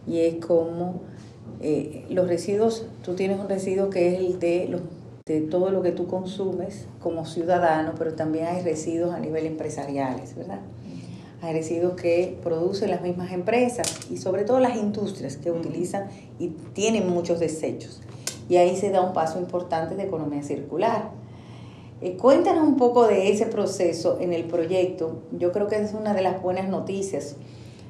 y 0.07 0.21
es 0.21 0.35
como 0.43 1.01
eh, 1.61 2.05
los 2.09 2.27
residuos, 2.27 2.85
tú 3.03 3.15
tienes 3.15 3.39
un 3.39 3.49
residuo 3.49 3.89
que 3.89 4.13
es 4.13 4.19
el 4.19 4.39
de, 4.39 4.67
los, 4.69 4.81
de 5.25 5.41
todo 5.41 5.71
lo 5.71 5.81
que 5.81 5.91
tú 5.91 6.07
consumes 6.07 6.87
como 6.99 7.25
ciudadano, 7.25 7.93
pero 7.97 8.13
también 8.13 8.45
hay 8.45 8.61
residuos 8.61 9.13
a 9.13 9.19
nivel 9.19 9.45
empresariales, 9.45 10.35
¿verdad? 10.35 10.59
Hay 11.41 11.53
residuos 11.53 11.93
que 11.93 12.37
producen 12.43 12.89
las 12.89 13.01
mismas 13.01 13.31
empresas 13.31 14.11
y 14.11 14.17
sobre 14.17 14.43
todo 14.43 14.59
las 14.59 14.75
industrias 14.75 15.37
que 15.37 15.51
utilizan 15.51 16.07
y 16.37 16.49
tienen 16.73 17.07
muchos 17.09 17.39
desechos. 17.39 18.01
Y 18.49 18.57
ahí 18.57 18.75
se 18.75 18.89
da 18.89 19.01
un 19.01 19.13
paso 19.13 19.39
importante 19.39 19.95
de 19.95 20.03
economía 20.03 20.43
circular. 20.43 21.11
Eh, 22.01 22.15
cuéntanos 22.15 22.65
un 22.65 22.77
poco 22.77 23.07
de 23.07 23.29
ese 23.29 23.45
proceso 23.45 24.19
en 24.21 24.31
el 24.31 24.45
proyecto. 24.45 25.17
Yo 25.33 25.51
creo 25.51 25.67
que 25.67 25.75
es 25.75 25.93
una 25.93 26.13
de 26.13 26.21
las 26.21 26.41
buenas 26.41 26.69
noticias, 26.69 27.35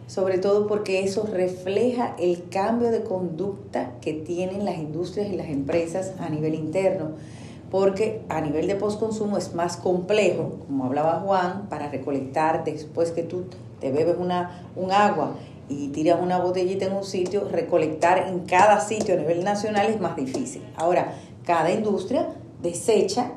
sobre 0.07 0.39
todo 0.39 0.65
porque 0.65 1.03
eso 1.03 1.27
refleja 1.31 2.15
el 2.17 2.49
cambio 2.49 2.89
de 2.89 3.03
conducta 3.03 3.91
que 4.01 4.13
tienen 4.13 4.65
las 4.65 4.79
industrias 4.79 5.29
y 5.29 5.35
las 5.35 5.49
empresas 5.49 6.13
a 6.19 6.27
nivel 6.29 6.55
interno, 6.55 7.11
porque 7.69 8.21
a 8.29 8.41
nivel 8.41 8.65
de 8.65 8.73
postconsumo 8.73 9.37
es 9.37 9.53
más 9.53 9.77
complejo, 9.77 10.57
como 10.65 10.85
hablaba 10.85 11.19
Juan, 11.19 11.67
para 11.69 11.89
recolectar 11.89 12.63
después 12.63 13.11
que 13.11 13.21
tú 13.21 13.43
te 13.79 13.91
bebes 13.91 14.15
una, 14.17 14.71
un 14.75 14.91
agua 14.91 15.35
y 15.69 15.89
tiras 15.89 16.19
una 16.19 16.39
botellita 16.39 16.87
en 16.87 16.93
un 16.93 17.03
sitio, 17.03 17.47
recolectar 17.47 18.27
en 18.27 18.39
cada 18.39 18.81
sitio 18.81 19.13
a 19.13 19.17
nivel 19.17 19.43
nacional 19.43 19.85
es 19.85 20.01
más 20.01 20.15
difícil. 20.15 20.63
Ahora, 20.75 21.13
cada 21.45 21.71
industria 21.71 22.29
desecha 22.63 23.33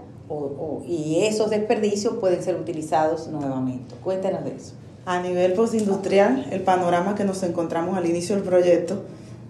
y 0.86 1.24
esos 1.24 1.50
desperdicios 1.50 2.14
pueden 2.14 2.42
ser 2.42 2.56
utilizados 2.56 3.28
nuevamente. 3.28 3.94
Cuéntanos 4.02 4.44
de 4.44 4.56
eso. 4.56 4.72
A 5.04 5.20
nivel 5.20 5.52
postindustrial, 5.54 6.46
el 6.50 6.60
panorama 6.60 7.14
que 7.14 7.24
nos 7.24 7.42
encontramos 7.42 7.96
al 7.96 8.06
inicio 8.06 8.36
del 8.36 8.44
proyecto 8.44 9.02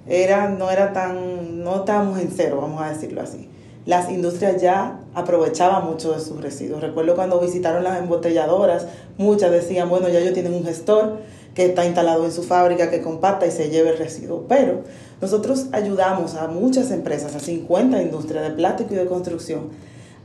era, 0.06 0.48
no 0.48 0.70
era 0.70 0.92
tan, 0.92 1.62
no 1.62 1.76
estábamos 1.80 2.18
en 2.18 2.30
cero, 2.34 2.58
vamos 2.60 2.82
a 2.82 2.88
decirlo 2.88 3.20
así. 3.20 3.48
Las 3.84 4.10
industrias 4.10 4.62
ya 4.62 5.00
aprovechaban 5.14 5.84
mucho 5.84 6.12
de 6.12 6.20
sus 6.20 6.40
residuos. 6.40 6.80
Recuerdo 6.80 7.16
cuando 7.16 7.40
visitaron 7.40 7.82
las 7.82 7.98
embotelladoras, 7.98 8.86
muchas 9.18 9.50
decían, 9.50 9.88
bueno, 9.88 10.08
ya 10.08 10.20
ellos 10.20 10.34
tienen 10.34 10.54
un 10.54 10.64
gestor 10.64 11.18
que 11.54 11.66
está 11.66 11.84
instalado 11.84 12.24
en 12.24 12.32
su 12.32 12.42
fábrica 12.42 12.90
que 12.90 13.02
compacta 13.02 13.46
y 13.46 13.50
se 13.50 13.68
lleva 13.68 13.90
el 13.90 13.98
residuo. 13.98 14.46
Pero 14.48 14.82
nosotros 15.20 15.66
ayudamos 15.72 16.34
a 16.36 16.46
muchas 16.48 16.90
empresas, 16.90 17.34
a 17.34 17.40
50 17.40 18.00
industrias 18.00 18.44
de 18.44 18.50
plástico 18.54 18.94
y 18.94 18.96
de 18.96 19.06
construcción, 19.06 19.70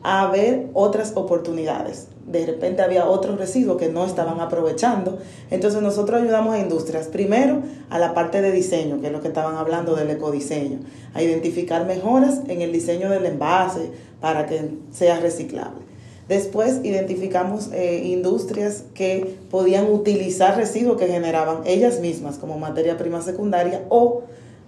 a 0.04 0.28
ver 0.28 0.68
otras 0.74 1.14
oportunidades. 1.16 2.08
De 2.26 2.46
repente 2.46 2.82
había 2.82 3.08
otros 3.08 3.38
residuos 3.38 3.78
que 3.78 3.90
no 3.90 4.06
estaban 4.06 4.40
aprovechando. 4.42 5.18
Entonces 5.50 5.82
nosotros 5.82 6.22
ayudamos 6.22 6.56
a 6.56 6.60
industrias, 6.60 7.08
primero 7.08 7.62
a 7.90 8.00
la 8.00 8.14
parte 8.14 8.42
de 8.42 8.52
diseño, 8.52 9.00
que 9.00 9.08
es 9.08 9.14
lo 9.14 9.22
que 9.22 9.30
estaban 9.30 9.56
hablando 9.56 9.96
del 9.96 10.10
ecodiseño, 10.10 10.80
a 11.14 11.24
identificar 11.24 11.86
mejoras 11.86 12.42
en 12.48 12.62
el 12.62 12.72
diseño 12.72 13.10
del 13.10 13.26
envase 13.26 13.92
para 14.20 14.46
que 14.46 14.72
sea 14.92 15.20
reciclable. 15.20 15.88
Después 16.28 16.82
identificamos 16.84 17.70
eh, 17.72 18.02
industrias 18.04 18.84
que 18.94 19.38
podían 19.50 19.90
utilizar 19.90 20.58
residuos 20.58 20.98
que 20.98 21.08
generaban 21.08 21.62
ellas 21.66 22.02
mismas 22.02 22.38
como 22.38 22.60
materia 22.60 22.98
prima 22.98 23.22
secundaria 23.22 23.86
o 23.88 24.24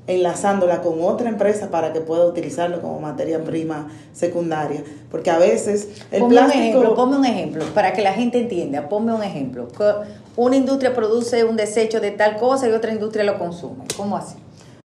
enlazándola 0.10 0.82
con 0.82 1.02
otra 1.04 1.30
empresa 1.30 1.70
para 1.70 1.94
que 1.94 2.02
pueda 2.02 2.26
utilizarlo 2.26 2.82
como 2.82 3.00
materia 3.00 3.44
prima 3.44 3.90
secundaria. 4.12 4.84
Porque 5.12 5.30
a 5.30 5.38
veces 5.38 5.88
el 6.12 6.22
ponme 6.22 6.34
plástico... 6.34 6.58
Un 6.58 6.64
ejemplo, 6.64 6.96
ponme 6.96 7.18
un 7.18 7.26
ejemplo, 7.26 7.66
para 7.76 7.94
que 7.94 8.02
la 8.02 8.14
gente 8.14 8.40
entienda, 8.40 8.90
ponme 8.90 9.14
un 9.14 9.22
ejemplo. 9.22 9.68
Una 10.36 10.56
industria 10.56 10.96
produce 10.96 11.44
un 11.44 11.56
desecho 11.56 12.00
de 12.00 12.12
tal 12.12 12.38
cosa 12.38 12.68
y 12.68 12.72
otra 12.72 12.92
industria 12.92 13.24
lo 13.24 13.38
consume. 13.38 13.86
¿Cómo 13.96 14.18
así? 14.18 14.36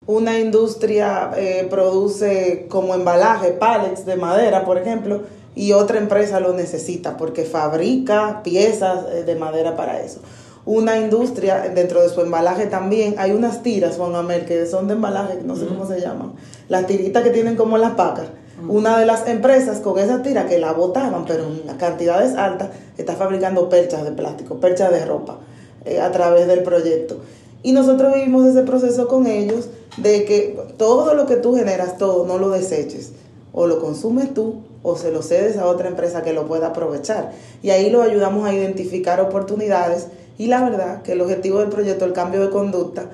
Una 0.06 0.38
industria 0.38 1.30
eh, 1.34 1.66
produce 1.70 2.66
como 2.68 2.94
embalaje 2.94 3.52
pallets 3.52 4.04
de 4.04 4.16
madera, 4.16 4.66
por 4.66 4.76
ejemplo, 4.76 5.22
y 5.54 5.72
otra 5.72 5.98
empresa 5.98 6.40
lo 6.40 6.52
necesita 6.52 7.16
porque 7.16 7.44
fabrica 7.44 8.42
piezas 8.42 9.06
eh, 9.10 9.22
de 9.22 9.34
madera 9.36 9.74
para 9.74 10.02
eso. 10.02 10.20
Una 10.66 10.98
industria, 10.98 11.70
dentro 11.74 12.02
de 12.02 12.08
su 12.08 12.22
embalaje 12.22 12.66
también, 12.66 13.16
hay 13.18 13.32
unas 13.32 13.62
tiras, 13.62 13.96
Juan 13.96 14.14
Amel, 14.14 14.46
que 14.46 14.64
son 14.66 14.88
de 14.88 14.94
embalaje, 14.94 15.40
no 15.44 15.56
sé 15.56 15.66
cómo 15.66 15.86
se 15.86 16.00
llaman, 16.00 16.32
las 16.68 16.86
tiritas 16.86 17.22
que 17.22 17.30
tienen 17.30 17.56
como 17.56 17.76
las 17.76 17.92
pacas. 17.92 18.26
Una 18.68 18.98
de 18.98 19.04
las 19.04 19.26
empresas 19.26 19.80
con 19.80 19.98
esa 19.98 20.22
tira 20.22 20.46
que 20.46 20.58
la 20.58 20.72
botaban, 20.72 21.26
pero 21.26 21.44
en 21.44 21.76
cantidades 21.76 22.34
altas, 22.34 22.70
está 22.96 23.14
fabricando 23.14 23.68
perchas 23.68 24.04
de 24.04 24.12
plástico, 24.12 24.58
perchas 24.58 24.90
de 24.90 25.04
ropa, 25.04 25.38
eh, 25.84 26.00
a 26.00 26.10
través 26.12 26.46
del 26.46 26.62
proyecto. 26.62 27.18
Y 27.62 27.72
nosotros 27.72 28.14
vivimos 28.14 28.46
ese 28.46 28.62
proceso 28.62 29.08
con 29.08 29.26
ellos 29.26 29.68
de 29.96 30.24
que 30.24 30.58
todo 30.76 31.14
lo 31.14 31.26
que 31.26 31.36
tú 31.36 31.56
generas, 31.56 31.98
todo, 31.98 32.26
no 32.26 32.38
lo 32.38 32.50
deseches. 32.50 33.12
O 33.52 33.66
lo 33.66 33.80
consumes 33.80 34.32
tú 34.34 34.62
o 34.82 34.96
se 34.96 35.10
lo 35.10 35.22
cedes 35.22 35.56
a 35.56 35.66
otra 35.66 35.88
empresa 35.88 36.22
que 36.22 36.32
lo 36.32 36.46
pueda 36.46 36.68
aprovechar. 36.68 37.32
Y 37.62 37.70
ahí 37.70 37.88
lo 37.90 38.02
ayudamos 38.02 38.46
a 38.46 38.54
identificar 38.54 39.20
oportunidades 39.20 40.08
y 40.38 40.46
la 40.46 40.62
verdad 40.68 41.02
que 41.02 41.12
el 41.12 41.20
objetivo 41.20 41.60
del 41.60 41.68
proyecto, 41.68 42.04
el 42.04 42.12
cambio 42.12 42.40
de 42.40 42.50
conducta, 42.50 43.04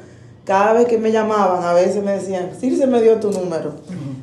cada 0.44 0.72
vez 0.72 0.86
que 0.86 0.98
me 0.98 1.12
llamaban, 1.12 1.62
a 1.62 1.74
veces 1.74 2.02
me 2.02 2.12
decían, 2.12 2.50
sí, 2.58 2.74
se 2.76 2.86
me 2.86 3.00
dio 3.00 3.20
tu 3.20 3.30
número. 3.30 3.72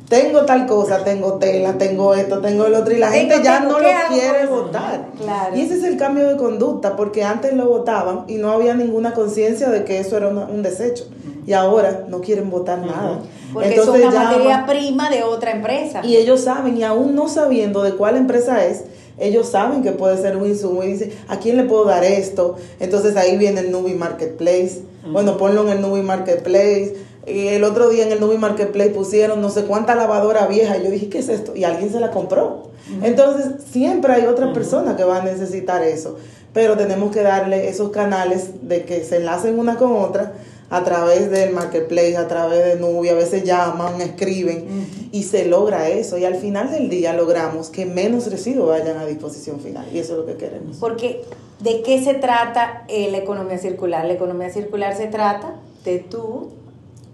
Tengo 0.08 0.44
tal 0.44 0.66
cosa, 0.66 1.04
tengo 1.04 1.34
tela, 1.34 1.78
tengo 1.78 2.14
esto, 2.14 2.40
tengo 2.40 2.66
el 2.66 2.74
otro, 2.74 2.94
y 2.94 2.98
la 2.98 3.10
gente 3.10 3.40
ya 3.42 3.60
no 3.60 3.78
lo 3.78 3.88
quiere 4.08 4.46
votar. 4.46 5.06
Y 5.54 5.60
ese 5.60 5.74
es 5.74 5.84
el 5.84 5.96
cambio 5.96 6.28
de 6.28 6.36
conducta, 6.36 6.96
porque 6.96 7.24
antes 7.24 7.54
lo 7.54 7.68
votaban 7.68 8.24
y 8.26 8.34
no 8.34 8.50
había 8.50 8.74
ninguna 8.74 9.14
conciencia 9.14 9.70
de 9.70 9.84
que 9.84 10.00
eso 10.00 10.16
era 10.16 10.28
un 10.28 10.62
desecho. 10.62 11.04
Y 11.46 11.54
ahora 11.54 12.04
no 12.08 12.20
quieren 12.20 12.50
votar 12.50 12.80
nada. 12.80 13.20
Porque 13.52 13.70
Entonces, 13.70 14.02
es 14.02 14.08
una 14.08 14.24
materia 14.24 14.66
prima 14.66 15.08
de 15.08 15.22
otra 15.22 15.52
empresa. 15.52 16.02
Y 16.04 16.16
ellos 16.16 16.42
saben, 16.42 16.76
y 16.76 16.82
aún 16.82 17.14
no 17.14 17.28
sabiendo 17.28 17.82
de 17.82 17.94
cuál 17.94 18.16
empresa 18.16 18.66
es, 18.66 18.84
ellos 19.18 19.48
saben 19.48 19.82
que 19.82 19.92
puede 19.92 20.16
ser 20.16 20.36
un 20.36 20.46
insumo 20.46 20.82
y 20.82 20.88
dicen, 20.88 21.12
¿a 21.28 21.38
quién 21.38 21.56
le 21.56 21.64
puedo 21.64 21.84
dar 21.84 22.04
esto? 22.04 22.56
Entonces 22.80 23.16
ahí 23.16 23.36
viene 23.36 23.60
el 23.60 23.70
Nubi 23.70 23.94
Marketplace. 23.94 24.82
Bueno, 25.10 25.36
ponlo 25.36 25.62
en 25.62 25.76
el 25.76 25.80
Nubi 25.80 26.02
Marketplace. 26.02 26.96
Y 27.26 27.48
el 27.48 27.64
otro 27.64 27.88
día 27.88 28.06
en 28.06 28.12
el 28.12 28.20
Nubi 28.20 28.38
Marketplace 28.38 28.90
pusieron 28.90 29.40
no 29.40 29.50
sé 29.50 29.64
cuánta 29.64 29.94
lavadora 29.94 30.46
vieja. 30.46 30.78
Y 30.78 30.84
yo 30.84 30.90
dije, 30.90 31.08
¿qué 31.08 31.18
es 31.18 31.28
esto? 31.28 31.54
Y 31.54 31.64
alguien 31.64 31.90
se 31.90 32.00
la 32.00 32.10
compró. 32.10 32.68
Entonces, 33.02 33.64
siempre 33.70 34.12
hay 34.14 34.26
otra 34.26 34.52
persona 34.52 34.96
que 34.96 35.04
va 35.04 35.18
a 35.18 35.24
necesitar 35.24 35.82
eso. 35.82 36.16
Pero 36.54 36.76
tenemos 36.76 37.12
que 37.12 37.22
darle 37.22 37.68
esos 37.68 37.90
canales 37.90 38.50
de 38.62 38.84
que 38.84 39.04
se 39.04 39.16
enlacen 39.16 39.58
una 39.58 39.76
con 39.76 39.96
otra 39.96 40.32
a 40.70 40.84
través 40.84 41.30
del 41.30 41.52
marketplace, 41.52 42.16
a 42.16 42.28
través 42.28 42.64
de 42.64 42.76
Nubia, 42.76 43.12
a 43.12 43.14
veces 43.14 43.44
llaman, 43.44 44.00
escriben 44.00 44.86
y 45.12 45.22
se 45.22 45.46
logra 45.46 45.88
eso. 45.88 46.18
Y 46.18 46.24
al 46.24 46.36
final 46.36 46.70
del 46.70 46.90
día 46.90 47.14
logramos 47.14 47.70
que 47.70 47.86
menos 47.86 48.30
residuos 48.30 48.68
vayan 48.68 48.98
a 48.98 49.06
disposición 49.06 49.60
final 49.60 49.86
y 49.92 49.98
eso 49.98 50.12
es 50.12 50.18
lo 50.18 50.26
que 50.26 50.36
queremos. 50.36 50.76
Porque, 50.76 51.22
¿de 51.60 51.82
qué 51.82 52.02
se 52.02 52.14
trata 52.14 52.84
eh, 52.88 53.10
la 53.10 53.18
economía 53.18 53.58
circular? 53.58 54.04
La 54.04 54.12
economía 54.14 54.50
circular 54.50 54.96
se 54.96 55.06
trata 55.06 55.54
de 55.84 55.98
tú 56.00 56.50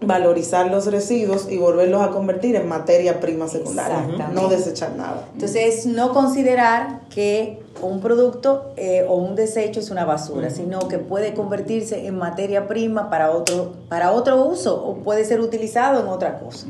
valorizar 0.07 0.71
los 0.71 0.87
residuos 0.87 1.47
y 1.51 1.59
volverlos 1.59 2.03
a 2.03 2.11
convertir 2.11 2.57
en 2.57 2.69
materia 2.69 3.21
prima 3.21 3.49
secundaria, 3.49 4.07
no 4.33 4.49
desechar 4.49 4.93
nada. 4.97 5.29
Entonces, 5.33 5.87
no 5.87 6.12
considerar 6.12 7.01
que 7.11 7.62
un 7.81 8.01
producto 8.01 8.73
eh, 8.77 9.05
o 9.09 9.17
un 9.17 9.35
desecho 9.35 9.81
es 9.81 9.90
una 9.90 10.05
basura, 10.05 10.51
sino 10.51 10.88
que 10.88 10.99
puede 10.99 11.35
convertirse 11.35 12.07
en 12.07 12.17
materia 12.17 12.69
prima 12.69 13.11
para 13.11 13.31
otro, 13.31 13.73
para 13.88 14.12
otro 14.12 14.45
uso 14.45 14.83
o 14.85 14.97
puede 14.99 15.25
ser 15.25 15.40
utilizado 15.40 16.01
en 16.01 16.09
otra 16.09 16.38
cosa. 16.38 16.67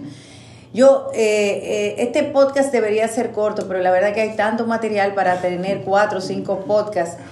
Yo, 0.73 1.11
eh, 1.15 1.61
eh, 1.63 1.95
este 1.99 2.25
podcast 2.25 2.73
debería 2.73 3.07
ser 3.07 3.31
corto, 3.31 3.69
pero 3.69 3.81
la 3.81 3.93
verdad 3.93 4.13
que 4.13 4.23
hay 4.23 4.35
tanto 4.35 4.67
material 4.67 5.15
para 5.15 5.41
tener 5.41 5.83
cuatro 5.83 6.19
o 6.19 6.23
cinco 6.23 6.61
podcasts. 6.67 7.23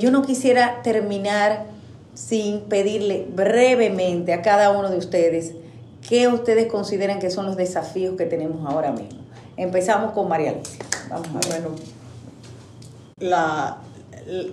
yo 0.00 0.10
no 0.10 0.22
quisiera 0.22 0.82
terminar 0.82 1.75
sin 2.16 2.62
pedirle 2.62 3.26
brevemente 3.32 4.32
a 4.32 4.42
cada 4.42 4.70
uno 4.70 4.90
de 4.90 4.96
ustedes 4.96 5.52
qué 6.08 6.28
ustedes 6.28 6.66
consideran 6.66 7.18
que 7.18 7.30
son 7.30 7.46
los 7.46 7.56
desafíos 7.56 8.16
que 8.16 8.24
tenemos 8.24 8.68
ahora 8.68 8.90
mismo. 8.90 9.20
Empezamos 9.56 10.12
con 10.12 10.28
María 10.28 10.50
Alicia. 10.50 10.84
Vamos 11.10 11.28
a. 11.28 11.48
Bueno, 11.48 11.76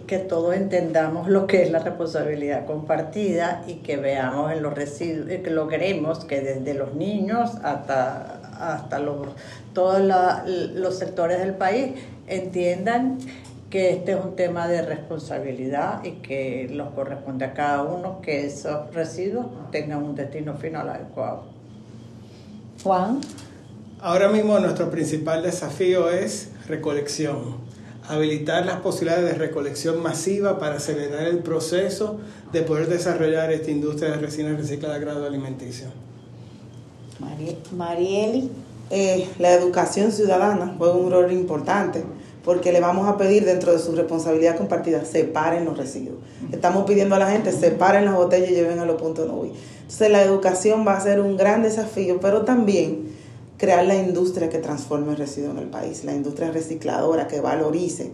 que 0.08 0.20
todos 0.20 0.56
entendamos 0.56 1.28
lo 1.28 1.48
que 1.48 1.64
es 1.64 1.72
la 1.72 1.80
responsabilidad 1.80 2.66
compartida 2.66 3.64
y 3.68 3.76
que 3.76 3.98
veamos 3.98 4.52
en 4.52 4.62
los 4.62 4.74
residuos, 4.74 5.28
que 5.28 5.50
logremos 5.50 6.26
que 6.26 6.42
desde 6.42 6.74
los 6.74 6.94
niños 6.94 7.52
hasta, 7.64 8.40
hasta 8.60 9.00
los, 9.00 9.30
todos 9.74 10.00
los 10.76 11.00
sectores 11.00 11.40
del 11.40 11.56
país 11.56 11.94
entiendan 12.28 13.18
que 13.74 13.90
este 13.90 14.12
es 14.12 14.24
un 14.24 14.36
tema 14.36 14.68
de 14.68 14.84
responsabilidad 14.84 16.04
y 16.04 16.12
que 16.22 16.70
nos 16.72 16.94
corresponde 16.94 17.44
a 17.46 17.56
cada 17.56 17.82
uno 17.82 18.22
que 18.22 18.46
esos 18.46 18.94
residuos 18.94 19.48
tengan 19.72 20.04
un 20.04 20.14
destino 20.14 20.54
final 20.54 20.90
adecuado. 20.90 21.46
Juan. 22.84 23.20
Ahora 24.00 24.30
mismo 24.30 24.60
nuestro 24.60 24.92
principal 24.92 25.42
desafío 25.42 26.12
es 26.12 26.52
recolección. 26.68 27.56
Habilitar 28.08 28.64
las 28.68 28.80
posibilidades 28.82 29.26
de 29.26 29.40
recolección 29.40 30.04
masiva 30.04 30.60
para 30.60 30.76
acelerar 30.76 31.24
el 31.24 31.40
proceso 31.40 32.20
de 32.52 32.62
poder 32.62 32.88
desarrollar 32.88 33.52
esta 33.52 33.72
industria 33.72 34.12
de 34.12 34.18
resinas 34.18 34.56
recicladas 34.56 35.00
de 35.00 35.06
grado 35.06 35.26
alimenticio. 35.26 35.88
Marieli. 37.76 38.52
Eh, 38.92 39.28
la 39.40 39.52
educación 39.54 40.12
ciudadana 40.12 40.76
juega 40.78 40.94
un 40.94 41.10
rol 41.10 41.32
importante 41.32 42.04
porque 42.44 42.74
le 42.74 42.82
vamos 42.82 43.08
a 43.08 43.18
pedir 43.18 43.46
dentro 43.46 43.72
de 43.72 43.80
su 43.80 43.94
responsabilidad 43.94 44.58
compartida, 44.58 45.06
separen 45.06 45.64
los 45.66 45.78
residuos. 45.78 46.18
Estamos 46.52 46.86
pidiendo 46.86 47.16
a 47.16 47.20
la 47.20 47.32
gente, 47.32 47.52
separen 47.52 48.06
las 48.06 48.16
botellas 48.16 48.52
y 48.52 48.54
lleven 48.54 48.80
a 48.80 48.86
los 48.86 49.02
puntos 49.02 49.28
no 49.28 49.44
Entonces 49.44 50.12
la 50.12 50.22
educación 50.22 50.86
va 50.86 50.98
a 50.98 51.02
ser 51.02 51.22
un 51.22 51.38
gran 51.38 51.64
desafío, 51.64 52.20
pero 52.20 52.44
también 52.44 53.14
crear 53.58 53.86
la 53.86 53.96
industria 53.96 54.50
que 54.50 54.58
transforme 54.58 55.12
el 55.12 55.18
residuo 55.18 55.52
en 55.52 55.58
el 55.60 55.68
país, 55.68 56.04
la 56.04 56.14
industria 56.14 56.52
recicladora 56.52 57.28
que 57.28 57.40
valorice. 57.40 58.12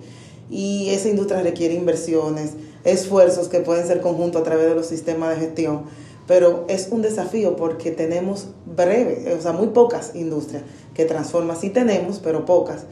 Y 0.51 0.89
esa 0.89 1.09
industria 1.09 1.41
requiere 1.41 1.73
inversiones, 1.73 2.51
esfuerzos 2.83 3.47
que 3.47 3.59
pueden 3.59 3.87
ser 3.87 3.99
conjuntos 3.99 4.41
a 4.41 4.43
través 4.43 4.67
de 4.67 4.75
los 4.75 4.85
sistemas 4.85 5.31
de 5.31 5.45
gestión, 5.45 5.83
pero 6.27 6.65
es 6.67 6.89
un 6.91 7.01
desafío 7.01 7.55
porque 7.55 7.89
tenemos 7.89 8.49
breve, 8.65 9.33
o 9.35 9.41
sea, 9.41 9.53
muy 9.53 9.69
pocas 9.69 10.11
industrias 10.13 10.61
que 10.93 11.05
transforman. 11.05 11.57
Sí 11.59 11.71
tenemos, 11.71 12.19
pero 12.19 12.45
pocas 12.45 12.85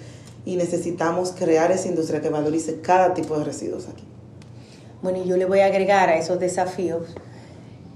y 0.48 0.56
necesitamos 0.56 1.34
crear 1.34 1.74
esa 1.74 1.90
industria 1.90 2.22
que 2.22 2.30
valorice 2.30 2.80
cada 2.80 3.14
tipo 3.14 3.38
de 3.38 3.44
residuos 3.44 3.90
aquí. 3.90 4.06
Bueno, 5.02 5.22
y 5.22 5.28
yo 5.28 5.36
le 5.36 5.44
voy 5.44 5.60
a 5.60 5.66
agregar 5.66 6.08
a 6.08 6.18
esos 6.18 6.40
desafíos 6.40 7.16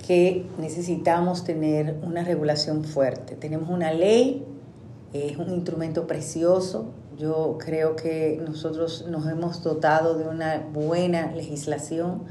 que 0.05 0.45
necesitamos 0.59 1.45
tener 1.45 1.95
una 2.03 2.25
regulación 2.25 2.83
fuerte. 2.83 3.37
Tenemos 3.37 3.69
una 3.69 3.93
ley, 3.93 4.45
es 5.13 5.37
un 5.37 5.49
instrumento 5.49 6.07
precioso. 6.07 6.87
Yo 7.17 7.57
creo 7.57 7.95
que 7.95 8.41
nosotros 8.45 9.05
nos 9.07 9.25
hemos 9.27 9.63
dotado 9.63 10.17
de 10.17 10.27
una 10.27 10.67
buena 10.73 11.31
legislación, 11.33 12.23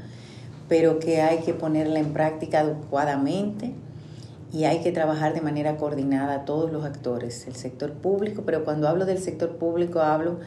pero 0.69 0.99
que 0.99 1.23
hay 1.23 1.39
que 1.39 1.55
ponerla 1.55 1.97
en 1.97 2.13
práctica 2.13 2.59
adecuadamente 2.59 3.73
y 4.53 4.65
hay 4.65 4.81
que 4.81 4.91
trabajar 4.91 5.33
de 5.33 5.41
manera 5.41 5.77
coordinada 5.77 6.43
todos 6.43 6.71
los 6.71 6.83
actores, 6.83 7.47
el 7.47 7.55
sector 7.55 7.93
público, 7.93 8.43
pero 8.45 8.65
cuando 8.65 8.87
hablo 8.87 9.05
del 9.05 9.19
sector 9.19 9.57
público 9.57 10.01
hablo 10.01 10.39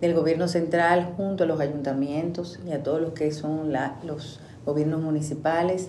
del 0.00 0.14
gobierno 0.14 0.48
central 0.48 1.12
junto 1.16 1.44
a 1.44 1.46
los 1.46 1.60
ayuntamientos 1.60 2.58
y 2.66 2.72
a 2.72 2.82
todos 2.82 3.00
los 3.00 3.12
que 3.12 3.30
son 3.32 3.72
los 4.04 4.40
gobiernos 4.64 5.02
municipales, 5.02 5.88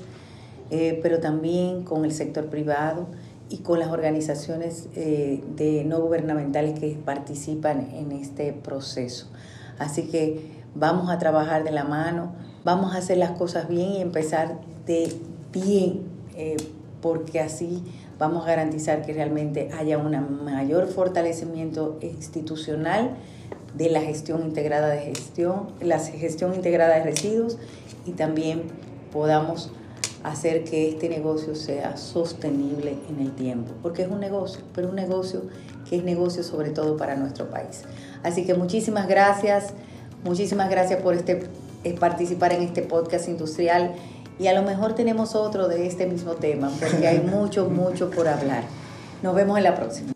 eh, 0.69 0.99
pero 1.01 1.19
también 1.19 1.83
con 1.83 2.03
el 2.03 2.11
sector 2.11 2.47
privado 2.47 3.07
y 3.49 3.57
con 3.59 3.79
las 3.79 3.89
organizaciones 3.89 4.87
eh, 4.95 5.41
de 5.55 5.85
no 5.85 6.01
gubernamentales 6.01 6.77
que 6.77 6.97
participan 7.05 7.89
en 7.93 8.11
este 8.11 8.51
proceso. 8.53 9.27
Así 9.79 10.03
que 10.03 10.61
vamos 10.75 11.09
a 11.09 11.17
trabajar 11.19 11.63
de 11.63 11.71
la 11.71 11.85
mano, 11.85 12.33
vamos 12.65 12.95
a 12.95 12.97
hacer 12.97 13.17
las 13.17 13.31
cosas 13.31 13.69
bien 13.69 13.93
y 13.93 14.01
empezar 14.01 14.59
de 14.85 15.13
bien. 15.53 16.01
Eh, 16.35 16.57
porque 17.01 17.39
así 17.39 17.83
vamos 18.19 18.45
a 18.45 18.49
garantizar 18.49 19.05
que 19.05 19.13
realmente 19.13 19.69
haya 19.77 19.97
un 19.97 20.43
mayor 20.43 20.87
fortalecimiento 20.87 21.97
institucional 22.01 23.17
de 23.75 23.89
la 23.89 24.01
gestión 24.01 24.43
integrada 24.43 24.89
de 24.89 24.99
gestión, 24.99 25.67
la 25.81 25.99
gestión 25.99 26.53
integrada 26.53 26.95
de 26.95 27.03
residuos 27.03 27.57
y 28.05 28.11
también 28.11 28.63
podamos 29.11 29.71
hacer 30.23 30.63
que 30.63 30.89
este 30.89 31.09
negocio 31.09 31.55
sea 31.55 31.97
sostenible 31.97 32.95
en 33.09 33.21
el 33.21 33.31
tiempo, 33.31 33.73
porque 33.81 34.03
es 34.03 34.09
un 34.09 34.19
negocio, 34.19 34.61
pero 34.73 34.89
un 34.89 34.95
negocio 34.95 35.43
que 35.89 35.97
es 35.97 36.03
negocio 36.03 36.43
sobre 36.43 36.69
todo 36.69 36.97
para 36.97 37.15
nuestro 37.15 37.49
país. 37.49 37.83
Así 38.23 38.45
que 38.45 38.53
muchísimas 38.53 39.07
gracias, 39.07 39.73
muchísimas 40.23 40.69
gracias 40.69 41.01
por 41.01 41.15
este, 41.15 41.47
eh, 41.83 41.95
participar 41.99 42.53
en 42.53 42.61
este 42.61 42.83
podcast 42.83 43.27
industrial 43.27 43.93
y 44.39 44.47
a 44.47 44.53
lo 44.53 44.63
mejor 44.63 44.93
tenemos 44.93 45.35
otro 45.35 45.67
de 45.67 45.87
este 45.87 46.05
mismo 46.05 46.33
tema, 46.33 46.71
porque 46.79 47.07
hay 47.07 47.19
mucho, 47.25 47.69
mucho 47.69 48.09
por 48.09 48.27
hablar. 48.27 48.63
Nos 49.21 49.35
vemos 49.35 49.57
en 49.57 49.63
la 49.63 49.75
próxima. 49.75 50.13